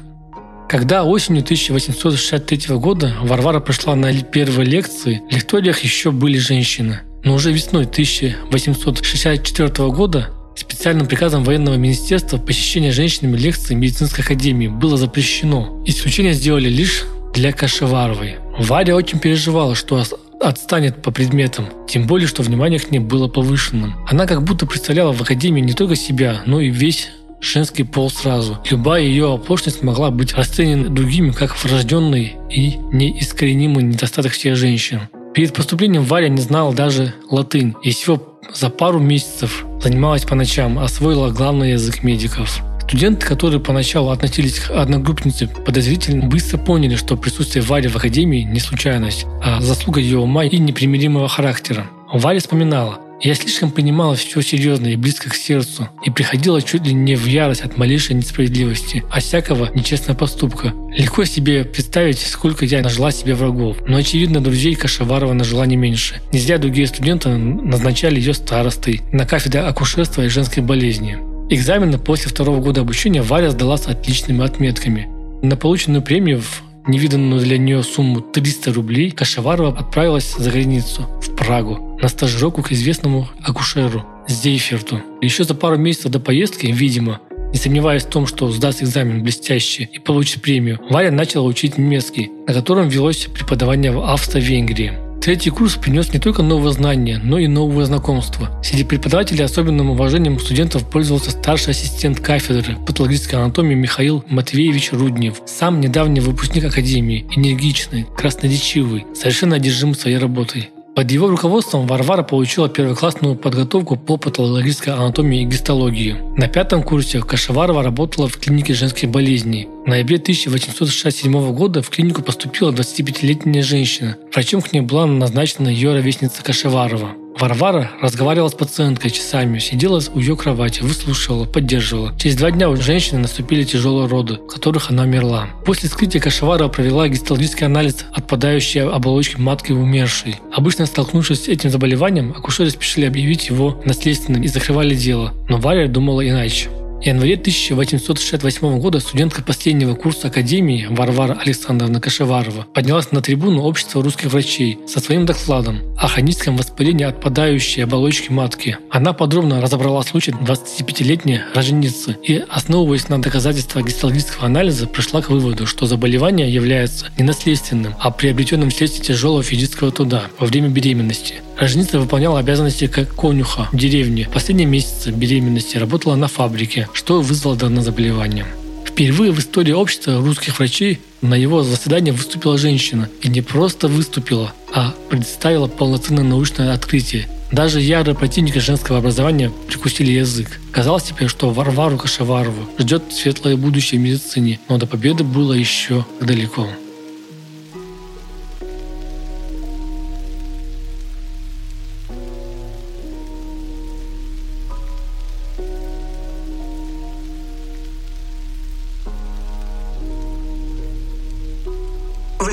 Когда 0.73 1.05
осенью 1.05 1.43
1863 1.43 2.77
года 2.77 3.15
Варвара 3.21 3.61
пришла 3.61 3.95
на 3.95 4.11
первые 4.23 4.65
лекции, 4.65 5.21
в 5.31 5.35
лекториях 5.35 5.81
еще 5.81 6.13
были 6.13 6.39
женщины. 6.39 7.01
Но 7.25 7.35
уже 7.35 7.53
весной 7.53 7.85
1864 7.85 9.91
года 9.91 10.31
Специальным 10.57 11.07
приказом 11.07 11.45
военного 11.45 11.75
министерства 11.75 12.39
посещение 12.39 12.91
женщинами 12.91 13.37
лекций 13.37 13.77
медицинской 13.77 14.25
академии 14.25 14.69
было 14.69 14.97
запрещено. 14.97 15.83
Исключение 15.85 16.33
сделали 16.33 16.71
лишь 16.71 17.05
для 17.35 17.53
Кашеваровой. 17.53 18.37
Варя 18.59 18.97
очень 18.97 19.19
переживала, 19.19 19.75
что 19.75 20.03
отстанет 20.41 21.03
по 21.03 21.11
предметам, 21.11 21.67
тем 21.87 22.07
более, 22.07 22.27
что 22.27 22.43
внимание 22.43 22.81
к 22.81 22.91
ней 22.91 22.99
было 22.99 23.29
повышенным. 23.29 23.95
Она 24.09 24.27
как 24.27 24.43
будто 24.43 24.67
представляла 24.67 25.13
в 25.13 25.21
академии 25.21 25.61
не 25.61 25.75
только 25.75 25.97
себя, 25.97 26.41
но 26.47 26.61
и 26.61 26.71
весь 26.71 27.11
женский 27.43 27.83
пол 27.83 28.11
сразу. 28.11 28.59
Любая 28.71 29.03
ее 29.03 29.35
оплошность 29.35 29.83
могла 29.83 30.11
быть 30.11 30.33
расценена 30.33 30.89
другими 30.89 31.33
как 31.33 31.63
врожденный 31.63 32.37
и 32.49 32.79
неискоренимый 32.93 33.83
недостаток 33.83 34.33
всех 34.33 34.57
женщин. 34.57 35.01
Перед 35.35 35.53
поступлением 35.53 36.05
Варя 36.05 36.29
не 36.29 36.41
знала 36.41 36.75
даже 36.75 37.15
латынь 37.31 37.75
и 37.83 37.91
всего 37.91 38.39
за 38.55 38.71
пару 38.71 38.99
месяцев 38.99 39.65
занималась 39.81 40.25
по 40.25 40.35
ночам, 40.35 40.79
освоила 40.79 41.31
главный 41.31 41.73
язык 41.73 42.03
медиков. 42.03 42.63
Студенты, 42.83 43.27
которые 43.27 43.59
поначалу 43.59 44.11
относились 44.11 44.59
к 44.61 44.71
одногруппнице 44.71 45.47
подозрительно, 45.47 46.27
быстро 46.27 46.59
поняли, 46.59 46.97
что 46.97 47.17
присутствие 47.17 47.65
Вари 47.65 47.89
в 47.89 47.97
академии 47.97 48.43
не 48.43 48.61
случайность, 48.61 49.25
а 49.43 49.63
заслуга 49.63 50.01
ее 50.01 50.19
ума 50.19 50.45
и 50.45 50.59
непримиримого 50.59 51.29
характера. 51.29 51.87
Варя 52.13 52.41
вспоминала, 52.41 52.99
я 53.23 53.35
слишком 53.35 53.71
понимала 53.71 54.17
все 54.17 54.41
серьезно 54.43 54.89
и 54.89 54.97
близко 54.97 55.31
к 55.31 55.35
сердцу, 55.35 55.89
и 56.05 56.11
приходила 56.11 56.61
чуть 56.61 56.85
ли 56.87 56.93
не 56.93 57.15
в 57.15 57.27
ярость 57.27 57.63
от 57.63 57.79
малейшей 57.79 58.17
несправедливости, 58.17 59.05
а 59.11 59.21
всякого 59.21 59.71
нечестного 59.75 60.19
поступка. 60.19 60.75
Легко 60.97 61.25
себе 61.25 61.65
представить, 61.65 62.19
сколько 62.19 62.65
я 62.65 62.83
нажила 62.83 63.13
себе 63.13 63.35
врагов, 63.35 63.79
но 63.87 63.97
очевидно, 63.97 64.41
друзей 64.41 64.75
Кашеварова 64.75 65.33
нажила 65.33 65.65
не 65.65 65.77
меньше. 65.77 66.21
Не 66.33 66.41
зря 66.41 66.59
другие 66.59 66.89
студенты 66.89 67.29
назначали 67.29 68.17
ее 68.17 68.35
старостой 68.35 69.03
на 69.13 69.25
кафедре 69.25 69.61
акушерства 69.61 70.23
и 70.23 70.29
женской 70.29 70.63
болезни. 70.63 71.19
Экзамены 71.49 71.99
после 71.99 72.31
второго 72.31 72.61
года 72.61 72.81
обучения 72.81 73.23
Варя 73.23 73.51
сдала 73.51 73.77
с 73.77 73.87
отличными 73.87 74.45
отметками. 74.45 75.09
На 75.43 75.57
полученную 75.57 76.03
премию 76.03 76.41
в 76.41 76.63
невиданную 76.87 77.41
для 77.41 77.59
нее 77.59 77.83
сумму 77.83 78.21
300 78.21 78.73
рублей, 78.73 79.11
Кашеварова 79.11 79.77
отправилась 79.79 80.35
за 80.37 80.51
границу, 80.51 81.07
в 81.21 81.35
Прагу, 81.37 81.99
на 82.01 82.09
стажировку 82.09 82.63
к 82.63 82.73
известному 82.73 83.29
акушеру 83.43 84.05
Зейферту. 84.29 85.01
Еще 85.21 85.45
за 85.45 85.55
пару 85.55 85.77
месяцев 85.77 86.11
до 86.11 86.21
поездки, 86.21 86.67
видимо, 86.67 87.21
не 87.53 87.59
сомневаясь 87.59 88.05
в 88.05 88.09
том, 88.09 88.27
что 88.27 88.51
сдаст 88.51 88.83
экзамен 88.83 89.23
блестяще 89.23 89.89
и 89.93 89.99
получит 89.99 90.43
премию, 90.43 90.81
Варя 90.89 91.11
начала 91.11 91.45
учить 91.45 91.77
немецкий, 91.79 92.31
на 92.47 92.55
котором 92.55 92.89
велось 92.89 93.27
преподавание 93.27 93.93
в 93.93 94.01
Австро-Венгрии. 94.01 95.12
Третий 95.23 95.51
курс 95.51 95.77
принес 95.77 96.13
не 96.13 96.19
только 96.19 96.43
новые 96.43 96.73
знания, 96.73 97.21
но 97.23 97.39
и 97.39 97.47
новые 97.47 97.87
знакомства. 97.87 98.61
Среди 98.61 98.83
преподавателей 98.83 99.45
особенным 99.45 99.91
уважением 99.91 100.41
студентов 100.41 100.85
пользовался 100.91 101.31
старший 101.31 101.71
ассистент 101.71 102.19
кафедры 102.19 102.75
патологической 102.85 103.39
анатомии 103.39 103.77
Михаил 103.77 104.25
Матвеевич 104.27 104.91
Руднев, 104.91 105.41
сам 105.47 105.81
недавний 105.81 106.19
выпускник 106.19 106.65
академии, 106.65 107.25
энергичный, 107.37 108.05
красноречивый, 108.17 109.07
совершенно 109.15 109.55
одержим 109.55 109.95
своей 109.95 110.19
работой. 110.19 110.71
Под 110.95 111.11
его 111.11 111.29
руководством 111.29 111.87
Варвара 111.87 112.23
получила 112.23 112.69
первоклассную 112.69 113.35
подготовку 113.35 113.97
по 113.97 114.19
патологической 114.19 114.93
анатомии 114.93 115.41
и 115.41 115.47
гистологии. 115.47 116.17
На 116.37 116.49
пятом 116.49 116.83
курсе 116.83 117.21
Кашеварова 117.21 117.83
работала 117.83 118.29
в 118.29 118.37
клинике 118.37 118.75
женских 118.75 119.09
болезней. 119.09 119.69
В 119.87 119.89
ноябре 119.89 120.17
1867 120.17 121.55
года 121.55 121.81
в 121.81 121.89
клинику 121.89 122.23
поступила 122.23 122.73
25-летняя 122.73 123.63
женщина. 123.63 124.17
Врачом 124.35 124.61
к 124.61 124.73
ней 124.75 124.81
была 124.81 125.07
назначена 125.07 125.69
ее 125.69 125.95
ровесница 125.95 126.45
Кашеварова. 126.45 127.13
Варвара 127.43 127.91
разговаривала 128.01 128.51
с 128.51 128.55
пациенткой 128.55 129.11
часами, 129.11 129.59
сидела 129.59 130.01
у 130.15 130.21
ее 130.21 130.37
кровати, 130.37 130.83
выслушивала, 130.83 131.45
поддерживала. 131.45 132.17
Через 132.17 132.37
два 132.37 132.53
дня 132.53 132.71
у 132.71 132.77
женщины 132.77 133.19
наступили 133.19 133.65
тяжелые 133.65 134.07
роды, 134.07 134.35
в 134.35 134.47
которых 134.47 134.91
она 134.91 135.03
умерла. 135.03 135.49
После 135.67 135.89
вскрытия 135.89 136.21
Кашеварова 136.21 136.69
провела 136.69 137.09
гистологический 137.09 137.67
анализ 137.67 138.05
отпадающей 138.13 138.89
оболочки 138.89 139.41
матки 139.41 139.73
умершей. 139.73 140.37
Обычно 140.55 140.87
столкнувшись 140.87 141.47
с 141.47 141.49
этим 141.49 141.71
заболеванием, 141.71 142.31
акушеры 142.31 142.71
спешили 142.71 143.07
объявить 143.07 143.49
его 143.49 143.83
наследственным 143.85 144.45
и 144.45 144.47
закрывали 144.47 144.95
дело. 144.95 145.35
Но 145.49 145.57
Варя 145.57 145.89
думала 145.89 146.25
иначе. 146.25 146.69
Январе 147.05 147.35
1868 147.35 148.79
года 148.79 149.01
студентка 149.01 149.43
последнего 149.43 149.97
курса 149.97 150.29
Академии 150.29 150.87
Варвара 150.89 151.33
Александровна 151.33 152.01
Кашеварова 152.01 152.65
поднялась 152.73 153.11
на 153.11 153.21
трибуну 153.21 153.63
общества 153.63 154.05
русских 154.05 154.31
врачей 154.31 154.79
со 154.87 155.01
своим 155.01 155.27
докладом 155.27 155.81
о 155.99 156.07
хроническом 156.07 156.57
воспалении 156.57 157.05
отпадающей 157.05 157.83
оболочки 157.83 158.31
матки. 158.31 158.79
Она 158.89 159.15
подробно 159.15 159.61
разобрала 159.61 160.05
случай 160.05 160.31
25-летней 160.31 161.41
роженицы 161.53 162.17
и, 162.23 162.45
основываясь 162.49 163.09
на 163.09 163.21
доказательствах 163.21 163.85
гистологического 163.85 164.47
анализа, 164.47 164.87
пришла 164.87 165.23
к 165.23 165.31
выводу, 165.31 165.67
что 165.67 165.87
заболевание 165.87 166.55
является 166.55 167.09
не 167.19 167.25
наследственным, 167.25 167.97
а 167.99 168.13
приобретенным 168.13 168.71
вследствие 168.71 169.07
тяжелого 169.07 169.43
физического 169.43 169.91
труда 169.91 170.27
во 170.39 170.47
время 170.47 170.69
беременности– 170.69 171.35
Роженица 171.63 172.01
выполняла 172.01 172.41
обязанности 172.41 172.89
как 172.89 173.15
конюха 173.15 173.69
в 173.71 173.77
деревне. 173.77 174.29
Последние 174.35 174.67
месяцы 174.67 175.13
беременности 175.13 175.77
работала 175.77 176.17
на 176.17 176.27
фабрике, 176.27 176.89
что 176.93 177.21
вызвало 177.21 177.55
данное 177.55 177.85
заболевание. 177.85 178.47
Впервые 178.85 179.31
в 179.31 179.39
истории 179.39 179.71
общества 179.71 180.21
русских 180.21 180.59
врачей 180.59 180.99
на 181.21 181.35
его 181.35 181.63
заседании 181.63 182.11
выступила 182.11 182.59
женщина. 182.59 183.09
И 183.21 183.29
не 183.29 183.43
просто 183.43 183.87
выступила, 183.87 184.53
а 184.75 184.93
представила 185.09 185.69
полноценное 185.69 186.25
научное 186.25 186.75
открытие. 186.75 187.29
Даже 187.53 187.81
ярые 187.81 188.17
противники 188.17 188.59
женского 188.59 188.99
образования 188.99 189.53
прикусили 189.69 190.11
язык. 190.11 190.59
Казалось 190.73 191.05
теперь, 191.05 191.29
что 191.29 191.51
Варвару 191.51 191.97
Кашеварову 191.97 192.69
ждет 192.77 193.05
светлое 193.13 193.57
будущее 193.57 194.01
в 194.01 194.03
медицине, 194.03 194.59
но 194.69 194.79
до 194.79 194.89
победы 194.89 195.23
было 195.23 195.53
еще 195.53 196.05
далеко. 196.21 196.67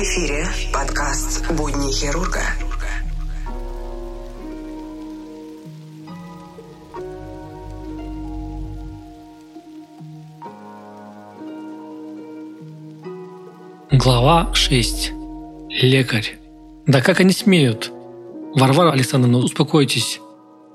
В 0.00 0.02
эфире 0.02 0.46
подкаст 0.72 1.44
«Будни 1.52 1.92
хирурга». 1.92 2.40
Глава 13.92 14.54
6. 14.54 15.12
Лекарь. 15.68 16.38
Да 16.86 17.02
как 17.02 17.20
они 17.20 17.32
смеют? 17.32 17.92
Варвара 18.54 18.92
Александровна, 18.92 19.36
успокойтесь. 19.36 20.18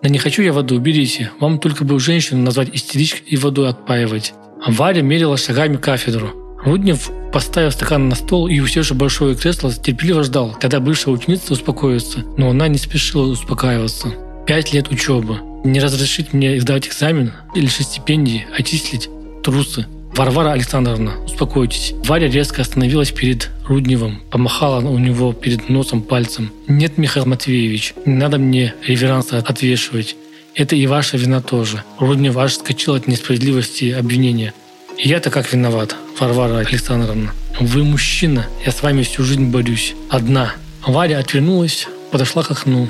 Да 0.03 0.09
не 0.09 0.19
хочу 0.19 0.43
я 0.43 0.53
воду, 0.53 0.75
уберите. 0.75 1.31
Вам 1.39 1.57
только 1.57 1.83
бы 1.83 1.99
женщину 1.99 2.43
назвать 2.43 2.69
истеричкой 2.73 3.23
и 3.25 3.37
воду 3.37 3.65
отпаивать. 3.65 4.35
Варя 4.67 5.01
мерила 5.01 5.35
шагами 5.35 5.77
кафедру. 5.77 6.29
Руднев 6.63 7.09
поставил 7.35 7.69
стакан 7.69 8.07
на 8.07 8.15
стол 8.15 8.47
и, 8.47 8.61
усевши 8.61 8.93
большое 8.93 9.35
кресло, 9.35 9.69
терпеливо 9.69 10.23
ждал, 10.23 10.55
когда 10.57 10.79
бывшая 10.79 11.11
ученица 11.11 11.51
успокоится, 11.51 12.19
но 12.37 12.51
она 12.51 12.69
не 12.69 12.77
спешила 12.77 13.29
успокаиваться. 13.29 14.13
Пять 14.47 14.71
лет 14.71 14.89
учебы. 14.89 15.39
Не 15.65 15.81
разрешить 15.81 16.31
мне 16.31 16.61
сдавать 16.61 16.87
экзамен 16.87 17.33
или 17.53 17.65
стипендии, 17.65 18.47
отчислить 18.57 19.09
трусы. 19.43 19.85
Варвара 20.15 20.53
Александровна, 20.53 21.19
успокойтесь. 21.25 21.93
Варя 22.05 22.29
резко 22.29 22.61
остановилась 22.61 23.11
перед 23.11 23.51
Рудневым, 23.67 24.21
помахала 24.31 24.79
у 24.87 24.97
него 24.97 25.33
перед 25.33 25.67
носом 25.67 26.03
пальцем. 26.03 26.53
Нет, 26.69 26.97
Михаил 26.97 27.25
Матвеевич, 27.25 27.95
не 28.05 28.15
надо 28.15 28.37
мне 28.37 28.73
реверансы 28.87 29.33
отвешивать. 29.33 30.15
Это 30.53 30.77
и 30.77 30.87
ваша 30.87 31.17
вина 31.17 31.41
тоже. 31.41 31.83
Руднев 31.99 32.37
аж 32.37 32.53
скачал 32.53 32.95
от 32.95 33.07
несправедливости 33.07 33.91
обвинения. 33.91 34.53
И 34.97 35.09
я-то 35.09 35.29
как 35.29 35.51
виноват, 35.51 35.97
Варвара 36.19 36.59
Александровна. 36.59 37.33
Вы 37.59 37.83
мужчина, 37.83 38.47
я 38.65 38.71
с 38.71 38.81
вами 38.81 39.03
всю 39.03 39.23
жизнь 39.23 39.45
борюсь. 39.45 39.95
Одна. 40.09 40.53
Варя 40.85 41.19
отвернулась, 41.19 41.87
подошла 42.11 42.43
к 42.43 42.51
окну. 42.51 42.87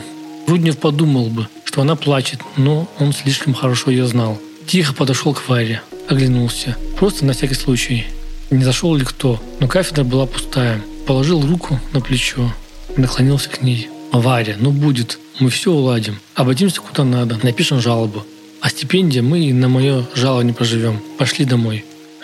Руднев 0.47 0.77
подумал 0.77 1.27
бы, 1.27 1.47
что 1.63 1.81
она 1.81 1.95
плачет, 1.95 2.39
но 2.55 2.87
он 2.99 3.13
слишком 3.13 3.53
хорошо 3.53 3.89
ее 3.89 4.05
знал. 4.05 4.37
Тихо 4.67 4.93
подошел 4.93 5.33
к 5.33 5.47
Варе, 5.47 5.81
оглянулся. 6.07 6.77
Просто 6.99 7.25
на 7.25 7.33
всякий 7.33 7.55
случай. 7.55 8.05
Не 8.51 8.63
зашел 8.63 8.95
ли 8.95 9.03
кто, 9.03 9.41
но 9.59 9.67
кафедра 9.67 10.03
была 10.03 10.27
пустая. 10.27 10.81
Положил 11.07 11.45
руку 11.45 11.79
на 11.93 12.01
плечо, 12.01 12.53
наклонился 12.95 13.49
к 13.49 13.61
ней. 13.61 13.89
«Варя, 14.11 14.55
ну 14.57 14.71
будет, 14.71 15.19
мы 15.39 15.49
все 15.49 15.71
уладим. 15.71 16.19
Обойдемся 16.35 16.79
куда 16.79 17.03
надо, 17.03 17.37
напишем 17.43 17.81
жалобу. 17.81 18.25
А 18.61 18.69
стипендия 18.69 19.21
мы 19.21 19.51
на 19.51 19.67
мое 19.67 20.05
жалование 20.15 20.53
проживем. 20.53 21.01
Пошли 21.17 21.43
домой». 21.43 21.83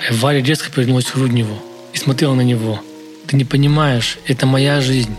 Варя 0.09 0.41
резко 0.41 0.71
повернулась 0.71 1.05
к 1.05 1.15
Рудневу 1.15 1.61
и 1.93 1.97
смотрела 1.97 2.33
на 2.33 2.41
него. 2.41 2.79
«Ты 3.27 3.35
не 3.35 3.45
понимаешь, 3.45 4.17
это 4.25 4.45
моя 4.45 4.81
жизнь. 4.81 5.15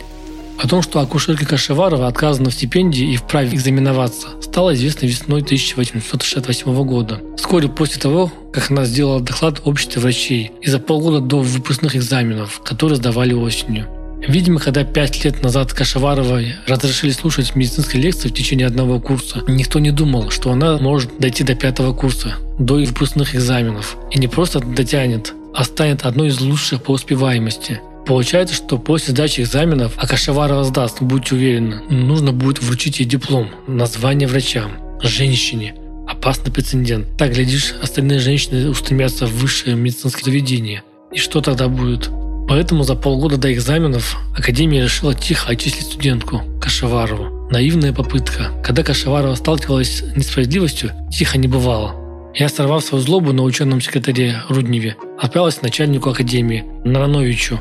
О 0.58 0.68
том, 0.68 0.82
что 0.82 1.00
акушерке 1.00 1.46
Кашеварова 1.46 2.06
отказано 2.06 2.50
в 2.50 2.54
стипендии 2.54 3.12
и 3.12 3.16
вправе 3.16 3.54
экзаменоваться, 3.54 4.28
стало 4.40 4.74
известно 4.74 5.06
весной 5.06 5.42
1868 5.42 6.84
года. 6.84 7.20
Вскоре 7.36 7.68
после 7.68 8.00
того, 8.00 8.30
как 8.52 8.70
она 8.70 8.84
сделала 8.84 9.20
доклад 9.20 9.60
обществу 9.64 10.00
врачей 10.00 10.52
и 10.60 10.68
за 10.68 10.78
полгода 10.78 11.20
до 11.20 11.40
выпускных 11.40 11.96
экзаменов, 11.96 12.60
которые 12.64 12.96
сдавали 12.96 13.32
осенью. 13.34 13.88
Видимо, 14.26 14.60
когда 14.60 14.84
пять 14.84 15.24
лет 15.24 15.42
назад 15.42 15.72
Кашеваровой 15.72 16.54
разрешили 16.66 17.10
слушать 17.10 17.56
медицинские 17.56 18.02
лекции 18.02 18.28
в 18.28 18.34
течение 18.34 18.66
одного 18.66 19.00
курса, 19.00 19.42
никто 19.48 19.80
не 19.80 19.90
думал, 19.90 20.30
что 20.30 20.52
она 20.52 20.78
может 20.78 21.18
дойти 21.18 21.42
до 21.42 21.54
пятого 21.54 21.92
курса, 21.92 22.36
до 22.58 22.74
выпускных 22.74 23.34
экзаменов. 23.34 23.96
И 24.12 24.18
не 24.18 24.28
просто 24.28 24.60
дотянет, 24.60 25.34
а 25.54 25.64
станет 25.64 26.04
одной 26.04 26.28
из 26.28 26.40
лучших 26.40 26.82
по 26.82 26.92
успеваемости. 26.92 27.80
Получается, 28.06 28.54
что 28.54 28.78
после 28.78 29.12
сдачи 29.12 29.40
экзаменов 29.40 29.94
Акашеварова 29.96 30.64
сдаст, 30.64 31.02
будьте 31.02 31.34
уверены, 31.34 31.82
нужно 31.88 32.32
будет 32.32 32.62
вручить 32.62 33.00
ей 33.00 33.06
диплом, 33.06 33.48
название 33.66 34.28
врачам, 34.28 34.72
женщине. 35.02 35.74
Опасный 36.08 36.52
прецедент. 36.52 37.06
Так, 37.16 37.32
глядишь, 37.32 37.74
остальные 37.80 38.18
женщины 38.18 38.68
устремятся 38.70 39.26
в 39.26 39.34
высшее 39.34 39.76
медицинское 39.76 40.24
заведение. 40.24 40.82
И 41.12 41.18
что 41.18 41.40
тогда 41.40 41.68
будет? 41.68 42.10
Поэтому 42.52 42.84
за 42.84 42.96
полгода 42.96 43.38
до 43.38 43.50
экзаменов 43.50 44.18
Академия 44.36 44.82
решила 44.82 45.14
тихо 45.14 45.52
отчислить 45.52 45.86
студентку 45.86 46.42
Кашеварову. 46.60 47.48
Наивная 47.50 47.94
попытка. 47.94 48.50
Когда 48.62 48.82
Кашеварова 48.82 49.36
сталкивалась 49.36 50.00
с 50.00 50.16
несправедливостью, 50.16 50.90
тихо 51.10 51.38
не 51.38 51.48
бывало. 51.48 51.94
Я, 52.34 52.50
сорвав 52.50 52.84
свою 52.84 53.02
злобу 53.02 53.32
на 53.32 53.42
ученом 53.42 53.80
секретаре 53.80 54.42
Рудневе, 54.50 54.96
отправилась 55.18 55.54
к 55.54 55.62
начальнику 55.62 56.10
Академии, 56.10 56.66
Нарановичу, 56.84 57.58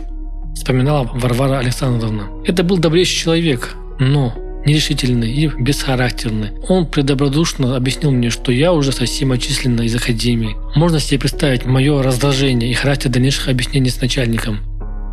вспоминала 0.55 1.09
Варвара 1.13 1.59
Александровна. 1.59 2.27
Это 2.45 2.61
был 2.61 2.77
добрейший 2.77 3.15
человек, 3.15 3.77
но 3.97 4.33
нерешительный 4.65 5.31
и 5.31 5.47
бесхарактерный. 5.57 6.49
Он 6.67 6.85
предобродушно 6.85 7.77
объяснил 7.77 8.11
мне, 8.11 8.29
что 8.29 8.51
я 8.51 8.73
уже 8.73 8.91
совсем 8.91 9.31
отчислена 9.31 9.83
из 9.83 9.95
академии. 9.95 10.57
Можно 10.75 10.99
себе 10.99 11.21
представить 11.21 11.63
мое 11.63 12.03
раздражение 12.03 12.69
и 12.69 12.73
характер 12.73 13.09
дальнейших 13.09 13.47
объяснений 13.47 13.89
с 13.89 14.01
начальником. 14.01 14.59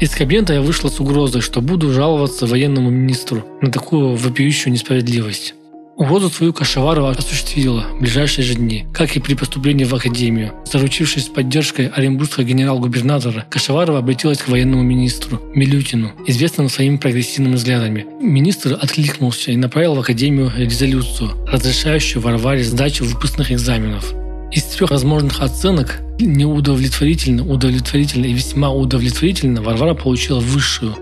Из 0.01 0.11
кабинета 0.11 0.55
я 0.55 0.63
вышла 0.63 0.91
с 0.91 1.01
угрозой, 1.01 1.41
что 1.41 1.61
буду 1.61 1.93
жаловаться 1.93 2.47
военному 2.47 2.89
министру 2.89 3.45
на 3.61 3.73
такую 3.73 4.15
вопиющую 4.15 4.73
несправедливость. 4.73 5.55
Угрозу 5.97 6.31
свою 6.31 6.53
Кашеварова 6.53 7.11
осуществила 7.11 7.81
в 7.81 8.01
ближайшие 8.01 8.45
же 8.45 8.55
дни, 8.55 8.87
как 8.95 9.17
и 9.17 9.21
при 9.21 9.35
поступлении 9.35 9.83
в 9.83 9.93
академию. 9.93 10.53
Заручившись 10.65 11.25
поддержкой 11.25 11.89
оренбургского 11.89 12.45
генерал-губернатора, 12.45 13.45
Кашеварова 13.51 13.99
обратилась 13.99 14.39
к 14.39 14.47
военному 14.47 14.85
министру 14.85 15.43
Милютину, 15.57 16.13
известному 16.29 16.69
своими 16.69 16.99
прогрессивными 16.99 17.57
взглядами. 17.57 18.07
Министр 18.21 18.79
откликнулся 18.81 19.51
и 19.51 19.57
направил 19.57 19.97
в 19.97 20.01
академию 20.01 20.53
резолюцию, 20.57 21.31
разрешающую 21.49 22.23
Варваре 22.23 22.63
сдачу 22.63 23.05
выпускных 23.05 23.51
экзаменов. 23.51 24.15
Из 24.53 24.63
трех 24.63 24.93
возможных 24.93 25.41
оценок 25.43 25.99
неудовлетворительно, 26.19 27.47
удовлетворительно 27.47 28.27
и 28.27 28.33
весьма 28.33 28.71
удовлетворительно 28.71 29.63
Варвара 29.63 29.95
получила 29.95 30.41
высшую. 30.41 30.95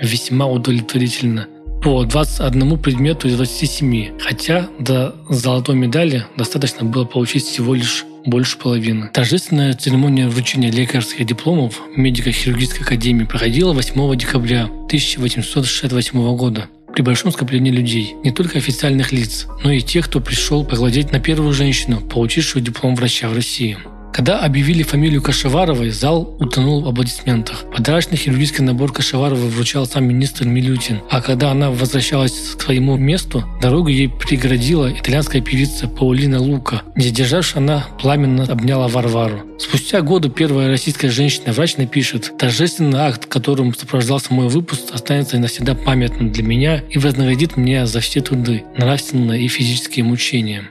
Весьма 0.00 0.46
удовлетворительно– 0.46 1.46
по 1.82 2.04
21 2.04 2.78
предмету 2.78 3.28
из 3.28 3.36
27, 3.36 4.18
хотя 4.20 4.68
до 4.78 5.14
золотой 5.30 5.76
медали 5.76 6.26
достаточно 6.36 6.84
было 6.84 7.06
получить 7.06 7.44
всего 7.44 7.74
лишь 7.74 8.04
больше 8.26 8.58
половины. 8.58 9.08
Торжественная 9.14 9.72
церемония 9.72 10.28
вручения 10.28 10.70
лекарских 10.70 11.24
дипломов 11.24 11.80
медико-хирургической 11.96 12.82
академии 12.82 13.24
проходила 13.24 13.72
8 13.72 14.16
декабря 14.18 14.64
1868 14.64 16.36
года 16.36 16.68
при 16.92 17.00
большом 17.00 17.32
скоплении 17.32 17.70
людей, 17.70 18.14
не 18.24 18.30
только 18.30 18.58
официальных 18.58 19.12
лиц, 19.12 19.46
но 19.64 19.70
и 19.70 19.80
тех, 19.80 20.04
кто 20.06 20.20
пришел 20.20 20.64
поглядеть 20.64 21.12
на 21.12 21.20
первую 21.20 21.54
женщину, 21.54 22.00
получившую 22.00 22.62
диплом 22.62 22.94
врача 22.94 23.28
в 23.28 23.34
России. 23.34 23.78
Когда 24.12 24.40
объявили 24.40 24.82
фамилию 24.82 25.22
Кашеваровой, 25.22 25.90
зал 25.90 26.36
утонул 26.40 26.82
в 26.82 26.88
аплодисментах. 26.88 27.64
Подарочный 27.74 28.16
хирургический 28.16 28.64
набор 28.64 28.92
Кашеваровой 28.92 29.48
вручал 29.48 29.86
сам 29.86 30.04
министр 30.04 30.46
Милютин. 30.46 31.00
А 31.08 31.20
когда 31.20 31.52
она 31.52 31.70
возвращалась 31.70 32.32
к 32.32 32.62
своему 32.62 32.96
месту, 32.96 33.44
дорогу 33.62 33.88
ей 33.88 34.08
преградила 34.08 34.92
итальянская 34.92 35.40
певица 35.40 35.86
Паулина 35.86 36.40
Лука. 36.40 36.82
Не 36.96 37.06
сдержавшись, 37.06 37.56
она 37.56 37.86
пламенно 38.00 38.44
обняла 38.44 38.88
Варвару. 38.88 39.42
Спустя 39.58 40.00
годы 40.00 40.28
первая 40.28 40.68
российская 40.68 41.10
женщина-врач 41.10 41.76
напишет 41.76 42.32
«Торжественный 42.36 43.00
акт, 43.00 43.26
которым 43.26 43.74
сопровождался 43.74 44.34
мой 44.34 44.48
выпуск, 44.48 44.92
останется 44.92 45.38
навсегда 45.38 45.74
памятным 45.74 46.32
для 46.32 46.42
меня 46.42 46.82
и 46.90 46.98
вознаградит 46.98 47.56
меня 47.56 47.86
за 47.86 48.00
все 48.00 48.20
труды, 48.20 48.64
нравственные 48.76 49.42
и 49.42 49.48
физические 49.48 50.04
мучения». 50.04 50.70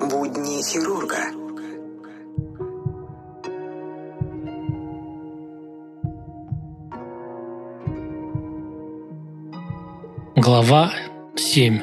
Будни 0.00 0.62
хирурга. 0.62 0.91
Глава 10.44 10.92
7. 11.36 11.78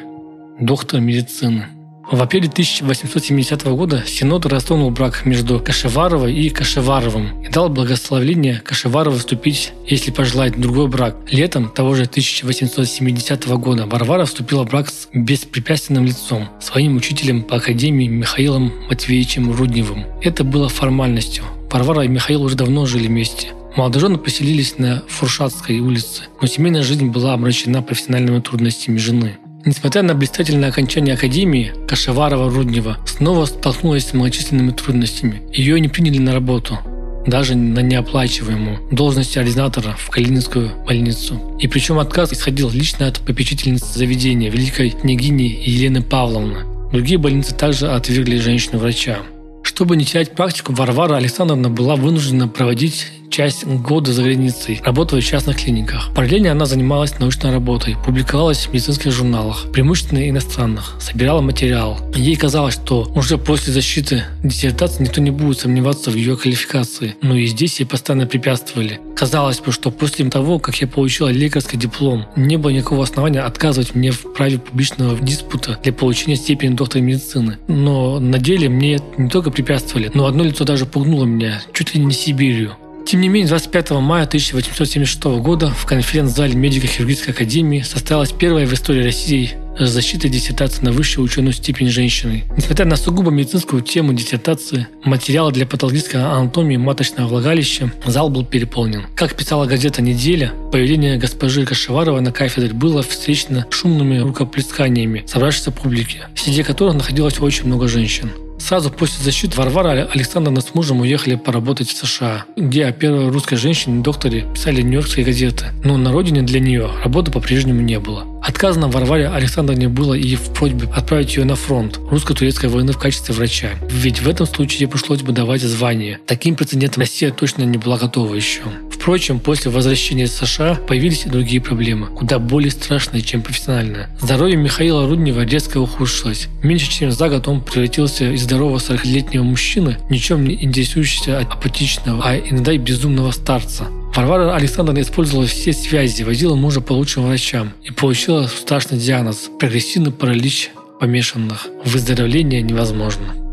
Доктор 0.59 0.99
медицины. 0.99 1.67
В 2.11 2.21
апреле 2.21 2.49
1870 2.49 3.63
года 3.67 4.03
Синод 4.05 4.45
расторгнул 4.47 4.91
брак 4.91 5.25
между 5.25 5.61
Кашеваровой 5.61 6.33
и 6.33 6.49
Кашеваровым 6.49 7.41
и 7.41 7.47
дал 7.47 7.69
благословение 7.69 8.59
Кашеваровой 8.59 9.19
вступить, 9.19 9.71
если 9.87 10.11
пожелает, 10.11 10.59
другой 10.59 10.89
брак. 10.89 11.15
Летом 11.31 11.69
того 11.69 11.95
же 11.95 12.03
1870 12.03 13.47
года 13.47 13.85
Варвара 13.85 14.25
вступила 14.25 14.65
в 14.65 14.69
брак 14.69 14.89
с 14.89 15.07
беспрепятственным 15.13 16.03
лицом, 16.03 16.49
своим 16.59 16.97
учителем 16.97 17.43
по 17.43 17.55
академии 17.55 18.09
Михаилом 18.09 18.73
Матвеевичем 18.89 19.53
Рудневым. 19.53 20.03
Это 20.21 20.43
было 20.43 20.67
формальностью. 20.67 21.45
Варвара 21.71 22.03
и 22.03 22.09
Михаил 22.09 22.43
уже 22.43 22.57
давно 22.57 22.85
жили 22.85 23.07
вместе. 23.07 23.53
Молодожены 23.75 24.17
поселились 24.17 24.77
на 24.77 25.03
Фуршатской 25.07 25.79
улице, 25.79 26.23
но 26.41 26.47
семейная 26.47 26.83
жизнь 26.83 27.07
была 27.07 27.33
обращена 27.33 27.81
профессиональными 27.81 28.39
трудностями 28.39 28.97
жены. 28.97 29.37
Несмотря 29.65 30.03
на 30.03 30.15
блистательное 30.15 30.69
окончание 30.69 31.15
академии, 31.15 31.73
Кашеварова-Руднева 31.87 32.97
снова 33.05 33.45
столкнулась 33.45 34.07
с 34.07 34.13
многочисленными 34.13 34.71
трудностями. 34.71 35.41
Ее 35.53 35.79
не 35.79 35.89
приняли 35.89 36.17
на 36.17 36.33
работу, 36.33 36.79
даже 37.27 37.55
на 37.55 37.79
неоплачиваемую 37.79 38.79
должность 38.91 39.37
ординатора 39.37 39.95
в 39.97 40.09
Калининскую 40.09 40.71
больницу. 40.85 41.39
И 41.59 41.67
причем 41.67 41.99
отказ 41.99 42.33
исходил 42.33 42.69
лично 42.69 43.07
от 43.07 43.19
попечительницы 43.19 43.97
заведения, 43.97 44.49
великой 44.49 44.91
княгини 44.91 45.61
Елены 45.65 46.01
Павловны. 46.01 46.65
Другие 46.91 47.17
больницы 47.17 47.53
также 47.53 47.89
отвергли 47.91 48.37
женщину-врача. 48.37 49.19
Чтобы 49.61 49.95
не 49.95 50.05
терять 50.05 50.35
практику, 50.35 50.73
Варвара 50.73 51.17
Александровна 51.17 51.69
была 51.69 51.95
вынуждена 51.95 52.47
проводить 52.47 53.07
часть 53.29 53.65
года 53.65 54.11
за 54.13 54.23
границей, 54.23 54.81
работая 54.83 55.21
в 55.21 55.25
частных 55.25 55.57
клиниках. 55.57 56.09
Параллельно 56.15 56.51
она 56.51 56.65
занималась 56.65 57.17
научной 57.19 57.51
работой, 57.51 57.95
публиковалась 58.05 58.65
в 58.65 58.73
медицинских 58.73 59.11
журналах, 59.11 59.71
преимущественно 59.71 60.29
иностранных, 60.29 60.95
собирала 60.99 61.41
материал. 61.41 61.99
Ей 62.15 62.35
казалось, 62.35 62.75
что 62.75 63.11
уже 63.15 63.37
после 63.37 63.73
защиты 63.73 64.23
диссертации 64.43 65.03
никто 65.03 65.21
не 65.21 65.31
будет 65.31 65.59
сомневаться 65.59 66.11
в 66.11 66.15
ее 66.15 66.35
квалификации, 66.35 67.15
но 67.21 67.35
и 67.35 67.45
здесь 67.45 67.79
ей 67.79 67.85
постоянно 67.85 68.25
препятствовали. 68.25 68.99
Казалось 69.15 69.59
бы, 69.59 69.71
что 69.71 69.91
после 69.91 70.29
того, 70.29 70.59
как 70.59 70.75
я 70.81 70.87
получила 70.87 71.29
лекарский 71.29 71.77
диплом, 71.77 72.25
не 72.35 72.57
было 72.57 72.71
никакого 72.71 73.03
основания 73.03 73.41
отказывать 73.41 73.95
мне 73.95 74.11
в 74.11 74.33
праве 74.33 74.59
публичного 74.59 75.19
диспута 75.19 75.77
для 75.83 75.93
получения 75.93 76.35
степени 76.35 76.73
доктора 76.73 77.01
медицины. 77.01 77.57
Но 77.67 78.19
на 78.19 78.39
деле 78.39 78.69
мне 78.69 78.99
не 79.17 79.29
только 79.29 79.51
препятствовали, 79.51 80.09
но 80.13 80.25
одно 80.25 80.43
лицо 80.43 80.63
даже 80.63 80.85
пугнуло 80.85 81.25
меня, 81.25 81.61
чуть 81.73 81.95
ли 81.95 82.03
не 82.03 82.13
Сибирью. 82.13 82.75
Тем 83.09 83.21
не 83.21 83.27
менее, 83.27 83.47
25 83.47 83.89
мая 84.01 84.25
1876 84.25 85.23
года 85.41 85.71
в 85.71 85.87
конференц-зале 85.87 86.53
Медико-хирургической 86.53 87.33
академии 87.33 87.81
состоялась 87.81 88.31
первая 88.31 88.67
в 88.67 88.73
истории 88.75 89.03
России 89.03 89.53
защита 89.79 90.29
диссертации 90.29 90.83
на 90.83 90.91
высшую 90.91 91.25
ученую 91.25 91.53
степень 91.53 91.89
женщины. 91.89 92.43
Несмотря 92.55 92.85
на 92.85 92.97
сугубо 92.97 93.31
медицинскую 93.31 93.81
тему 93.81 94.13
диссертации, 94.13 94.85
материалы 95.03 95.51
для 95.51 95.65
патологической 95.65 96.21
анатомии 96.21 96.77
маточного 96.77 97.27
влагалища, 97.27 97.91
зал 98.05 98.29
был 98.29 98.45
переполнен. 98.45 99.07
Как 99.15 99.33
писала 99.33 99.65
газета 99.65 100.03
«Неделя», 100.03 100.53
появление 100.71 101.17
госпожи 101.17 101.65
Кашеваровой 101.65 102.21
на 102.21 102.31
кафедре 102.31 102.73
было 102.73 103.01
встречено 103.01 103.65
шумными 103.71 104.19
рукоплесканиями 104.19 105.23
собравшейся 105.25 105.71
публики, 105.71 106.19
среди 106.35 106.61
которых 106.61 106.93
находилось 106.93 107.39
очень 107.39 107.65
много 107.65 107.87
женщин. 107.87 108.29
Сразу 108.59 108.91
после 108.91 109.23
защиты 109.23 109.57
Варвара 109.57 110.07
Александровна 110.13 110.61
с 110.61 110.75
мужем 110.75 111.01
уехали 111.01 111.35
поработать 111.35 111.89
в 111.89 111.97
США, 111.97 112.45
где 112.55 112.85
о 112.85 112.91
первой 112.91 113.29
русской 113.29 113.55
женщине-докторе 113.55 114.45
писали 114.53 114.81
нью-йоркские 114.81 115.25
газеты. 115.25 115.67
Но 115.83 115.97
на 115.97 116.11
родине 116.11 116.43
для 116.43 116.59
нее 116.59 116.89
работы 117.03 117.31
по-прежнему 117.31 117.81
не 117.81 117.99
было. 117.99 118.25
Отказано 118.41 118.87
Варваре 118.87 119.27
Александровне 119.27 119.89
было 119.89 120.13
и 120.13 120.35
в 120.35 120.53
просьбе 120.53 120.87
отправить 120.93 121.35
ее 121.35 121.45
на 121.45 121.55
фронт 121.55 121.99
русско-турецкой 122.09 122.69
войны 122.69 122.93
в 122.93 122.97
качестве 122.97 123.33
врача. 123.33 123.69
Ведь 123.89 124.21
в 124.21 124.29
этом 124.29 124.45
случае 124.45 124.81
ей 124.81 124.87
пришлось 124.87 125.21
бы 125.21 125.31
давать 125.31 125.61
звание. 125.61 126.19
Таким 126.25 126.55
прецедентом 126.55 127.01
Россия 127.01 127.31
точно 127.31 127.63
не 127.63 127.77
была 127.77 127.97
готова 127.97 128.33
еще. 128.35 128.61
Впрочем, 129.09 129.39
после 129.39 129.71
возвращения 129.71 130.25
из 130.25 130.35
США 130.35 130.75
появились 130.75 131.25
и 131.25 131.29
другие 131.29 131.59
проблемы, 131.59 132.05
куда 132.05 132.37
более 132.37 132.69
страшные, 132.69 133.23
чем 133.23 133.41
профессиональные. 133.41 134.07
Здоровье 134.21 134.55
Михаила 134.55 135.07
Руднева 135.07 135.41
резко 135.41 135.79
ухудшилось. 135.79 136.47
Меньше 136.61 136.91
чем 136.91 137.09
за 137.09 137.27
год 137.27 137.47
он 137.47 137.61
превратился 137.61 138.31
из 138.31 138.43
здорового 138.43 138.77
40-летнего 138.77 139.41
мужчины, 139.41 139.97
ничем 140.11 140.45
не 140.45 140.63
интересующегося 140.63 141.39
апатичного, 141.39 142.21
а 142.23 142.37
иногда 142.37 142.71
и 142.71 142.77
безумного 142.77 143.31
старца. 143.31 143.87
Варвара 144.13 144.55
Александровна 144.55 145.01
использовала 145.01 145.47
все 145.47 145.73
связи, 145.73 146.21
возила 146.21 146.53
мужа 146.53 146.79
по 146.79 146.93
лучшим 146.93 147.25
врачам 147.25 147.73
и 147.83 147.91
получила 147.91 148.45
страшный 148.45 148.99
диагноз– 148.99 149.49
прогрессивный 149.59 150.11
паралич 150.11 150.69
помешанных. 150.99 151.65
Выздоровление 151.83 152.61
невозможно. 152.61 153.48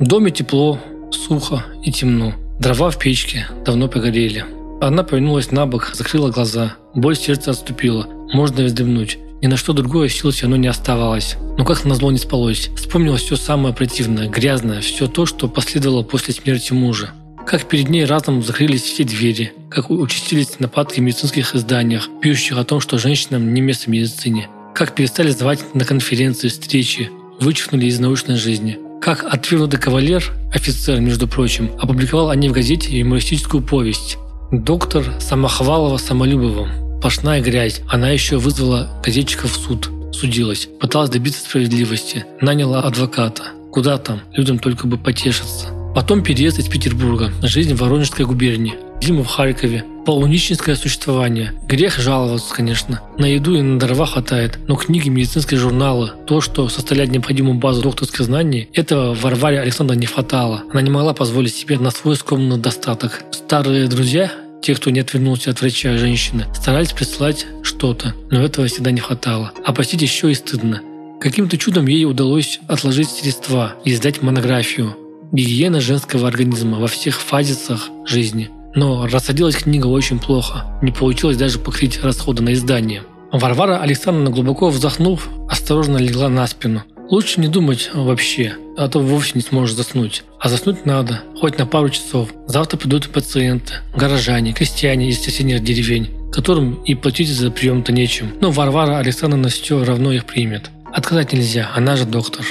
В 0.00 0.06
доме 0.06 0.30
тепло, 0.30 0.80
сухо 1.10 1.62
и 1.84 1.92
темно. 1.92 2.32
Дрова 2.58 2.88
в 2.88 2.98
печке 2.98 3.46
давно 3.66 3.86
погорели. 3.86 4.46
Она 4.80 5.02
повернулась 5.02 5.50
на 5.50 5.66
бок, 5.66 5.90
закрыла 5.92 6.30
глаза. 6.30 6.72
Боль 6.94 7.16
сердца 7.16 7.50
отступила. 7.50 8.06
Можно 8.32 8.64
вздремнуть. 8.64 9.18
Ни 9.42 9.46
на 9.46 9.58
что 9.58 9.74
другое 9.74 10.08
сил 10.08 10.30
все 10.30 10.44
равно 10.44 10.56
не 10.56 10.68
оставалось. 10.68 11.36
Но 11.58 11.66
как 11.66 11.84
назло 11.84 12.10
не 12.10 12.16
спалось. 12.16 12.70
Вспомнилось 12.76 13.20
все 13.20 13.36
самое 13.36 13.74
противное, 13.74 14.30
грязное, 14.30 14.80
все 14.80 15.06
то, 15.06 15.26
что 15.26 15.48
последовало 15.48 16.02
после 16.02 16.32
смерти 16.32 16.72
мужа. 16.72 17.10
Как 17.46 17.68
перед 17.68 17.90
ней 17.90 18.06
разом 18.06 18.42
закрылись 18.42 18.84
все 18.84 19.04
двери, 19.04 19.52
как 19.68 19.90
участились 19.90 20.60
нападки 20.60 21.00
в 21.00 21.02
медицинских 21.02 21.54
изданиях, 21.54 22.08
пьющих 22.22 22.56
о 22.56 22.64
том, 22.64 22.80
что 22.80 22.96
женщинам 22.96 23.52
не 23.52 23.60
место 23.60 23.84
в 23.84 23.88
медицине. 23.88 24.48
Как 24.74 24.94
перестали 24.94 25.28
звать 25.28 25.74
на 25.74 25.84
конференции, 25.84 26.48
встречи, 26.48 27.10
вычеркнули 27.38 27.84
из 27.84 28.00
научной 28.00 28.36
жизни. 28.36 28.78
Как 29.00 29.24
отвергнутый 29.24 29.80
кавалер, 29.80 30.30
офицер, 30.52 31.00
между 31.00 31.26
прочим, 31.26 31.70
опубликовал 31.80 32.28
о 32.28 32.36
ней 32.36 32.50
в 32.50 32.52
газете 32.52 32.98
юмористическую 32.98 33.62
повесть 33.62 34.18
«Доктор 34.52 35.14
Самохвалова-Самолюбова. 35.20 37.00
Пашная 37.00 37.40
грязь». 37.40 37.80
Она 37.88 38.10
еще 38.10 38.36
вызвала 38.36 39.00
газетчиков 39.02 39.52
в 39.52 39.56
суд, 39.56 39.88
судилась, 40.12 40.68
пыталась 40.80 41.08
добиться 41.08 41.40
справедливости, 41.40 42.26
наняла 42.42 42.82
адвоката. 42.82 43.44
Куда 43.72 43.96
там, 43.96 44.20
людям 44.34 44.58
только 44.58 44.86
бы 44.86 44.98
потешиться. 44.98 45.68
Потом 45.94 46.22
переезд 46.22 46.58
из 46.58 46.68
Петербурга, 46.68 47.32
жизнь 47.42 47.72
в 47.72 47.80
Воронежской 47.80 48.26
губернии, 48.26 48.74
зиму 49.02 49.22
в 49.22 49.28
Харькове, 49.28 49.84
полунищенское 50.04 50.76
существование. 50.76 51.52
Грех 51.66 51.98
жаловаться, 51.98 52.54
конечно. 52.54 53.00
На 53.18 53.26
еду 53.26 53.54
и 53.54 53.62
на 53.62 53.78
дрова 53.78 54.06
хватает, 54.06 54.58
но 54.66 54.76
книги, 54.76 55.08
медицинские 55.08 55.60
журналы, 55.60 56.12
то, 56.26 56.40
что 56.40 56.68
составляет 56.68 57.10
необходимую 57.10 57.58
базу 57.58 57.82
докторских 57.82 58.24
знаний, 58.24 58.68
этого 58.72 59.14
Варваре 59.14 59.60
Александровне 59.60 60.02
не 60.02 60.06
хватало. 60.06 60.62
Она 60.72 60.82
не 60.82 60.90
могла 60.90 61.14
позволить 61.14 61.54
себе 61.54 61.78
на 61.78 61.90
свой 61.90 62.16
скромный 62.16 62.58
достаток. 62.58 63.22
Старые 63.30 63.88
друзья, 63.88 64.32
те, 64.62 64.74
кто 64.74 64.90
не 64.90 65.00
отвернулся 65.00 65.50
от 65.50 65.60
врача 65.60 65.96
женщины, 65.96 66.46
старались 66.54 66.92
прислать 66.92 67.46
что-то, 67.62 68.14
но 68.30 68.42
этого 68.42 68.66
всегда 68.66 68.90
не 68.90 69.00
хватало. 69.00 69.52
А 69.64 69.72
просить 69.72 70.02
еще 70.02 70.30
и 70.30 70.34
стыдно. 70.34 70.82
Каким-то 71.20 71.58
чудом 71.58 71.86
ей 71.86 72.04
удалось 72.04 72.60
отложить 72.66 73.10
средства 73.10 73.74
и 73.84 73.92
издать 73.92 74.22
монографию 74.22 74.96
«Гигиена 75.32 75.80
женского 75.80 76.26
организма 76.26 76.78
во 76.78 76.86
всех 76.86 77.20
фазисах 77.20 77.90
жизни», 78.06 78.50
но 78.74 79.06
рассадилась 79.06 79.56
книга 79.56 79.86
очень 79.86 80.18
плохо. 80.18 80.64
Не 80.82 80.92
получилось 80.92 81.36
даже 81.36 81.58
покрыть 81.58 82.02
расходы 82.02 82.42
на 82.42 82.52
издание. 82.52 83.02
Варвара 83.32 83.78
Александровна, 83.78 84.30
глубоко 84.30 84.70
вздохнув, 84.70 85.28
осторожно 85.48 85.98
легла 85.98 86.28
на 86.28 86.46
спину. 86.46 86.82
Лучше 87.10 87.40
не 87.40 87.48
думать 87.48 87.90
вообще, 87.92 88.54
а 88.76 88.88
то 88.88 89.00
вовсе 89.00 89.32
не 89.34 89.40
сможешь 89.40 89.74
заснуть. 89.74 90.22
А 90.38 90.48
заснуть 90.48 90.86
надо, 90.86 91.22
хоть 91.40 91.58
на 91.58 91.66
пару 91.66 91.90
часов. 91.90 92.32
Завтра 92.46 92.76
придут 92.76 93.08
пациенты, 93.08 93.74
горожане, 93.96 94.52
крестьяне 94.52 95.08
из 95.08 95.20
соседних 95.20 95.62
деревень, 95.62 96.08
которым 96.32 96.74
и 96.84 96.94
платить 96.94 97.28
за 97.28 97.50
прием-то 97.50 97.92
нечем. 97.92 98.32
Но 98.40 98.52
Варвара 98.52 98.98
Александровна 98.98 99.48
все 99.48 99.84
равно 99.84 100.12
их 100.12 100.24
примет. 100.24 100.70
Отказать 100.92 101.32
нельзя, 101.32 101.70
она 101.74 101.96
же 101.96 102.04
доктор. 102.04 102.44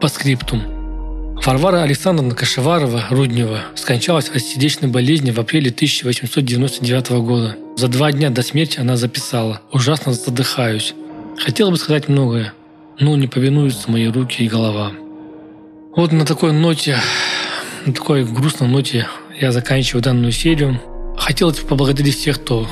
По 0.00 0.08
скриптум. 0.08 0.62
Варвара 1.44 1.82
Александровна 1.82 2.34
Кашеварова 2.34 3.04
Руднева 3.10 3.60
скончалась 3.74 4.30
от 4.30 4.40
сердечной 4.40 4.88
болезни 4.88 5.30
в 5.30 5.38
апреле 5.38 5.70
1899 5.70 7.10
года. 7.22 7.56
За 7.76 7.88
два 7.88 8.10
дня 8.10 8.30
до 8.30 8.42
смерти 8.42 8.80
она 8.80 8.96
записала 8.96 9.60
«Ужасно 9.72 10.14
задыхаюсь. 10.14 10.94
Хотела 11.38 11.70
бы 11.70 11.76
сказать 11.76 12.08
многое, 12.08 12.54
но 12.98 13.14
не 13.16 13.26
повинуются 13.26 13.90
мои 13.90 14.06
руки 14.06 14.42
и 14.42 14.48
голова». 14.48 14.92
Вот 15.94 16.12
на 16.12 16.24
такой 16.24 16.52
ноте, 16.52 16.98
на 17.84 17.92
такой 17.92 18.24
грустной 18.24 18.68
ноте 18.68 19.06
я 19.38 19.52
заканчиваю 19.52 20.02
данную 20.02 20.32
серию. 20.32 20.80
Хотелось 21.18 21.58
бы 21.60 21.66
поблагодарить 21.66 22.16
всех, 22.16 22.36
кто 22.36 22.66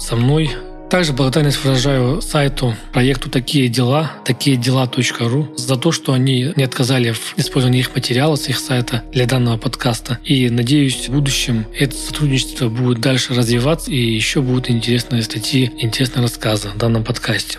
со 0.00 0.16
мной. 0.16 0.50
Также 0.90 1.12
благодарность 1.12 1.64
выражаю 1.64 2.20
сайту, 2.20 2.74
проекту 2.92 3.30
«Такие 3.30 3.68
дела», 3.68 4.10
такие 4.24 4.56
дела.ру 4.56 5.48
за 5.56 5.76
то, 5.76 5.92
что 5.92 6.12
они 6.12 6.52
не 6.56 6.64
отказали 6.64 7.12
в 7.12 7.34
использовании 7.38 7.78
их 7.78 7.94
материала 7.94 8.34
с 8.34 8.48
их 8.48 8.58
сайта 8.58 9.04
для 9.12 9.26
данного 9.26 9.56
подкаста. 9.56 10.18
И 10.24 10.50
надеюсь, 10.50 11.08
в 11.08 11.12
будущем 11.12 11.64
это 11.78 11.94
сотрудничество 11.94 12.68
будет 12.68 13.00
дальше 13.00 13.34
развиваться 13.34 13.92
и 13.92 13.96
еще 13.96 14.42
будут 14.42 14.68
интересные 14.68 15.22
статьи, 15.22 15.70
интересные 15.78 16.22
рассказы 16.22 16.70
в 16.70 16.76
данном 16.76 17.04
подкасте. 17.04 17.58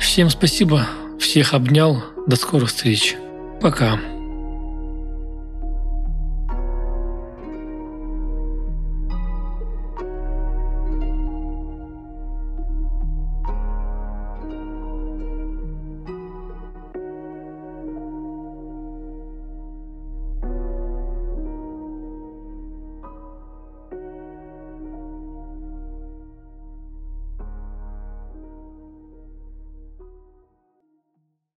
Всем 0.00 0.28
спасибо, 0.28 0.84
всех 1.20 1.54
обнял, 1.54 2.02
до 2.26 2.34
скорых 2.34 2.70
встреч. 2.70 3.14
Пока. 3.60 4.00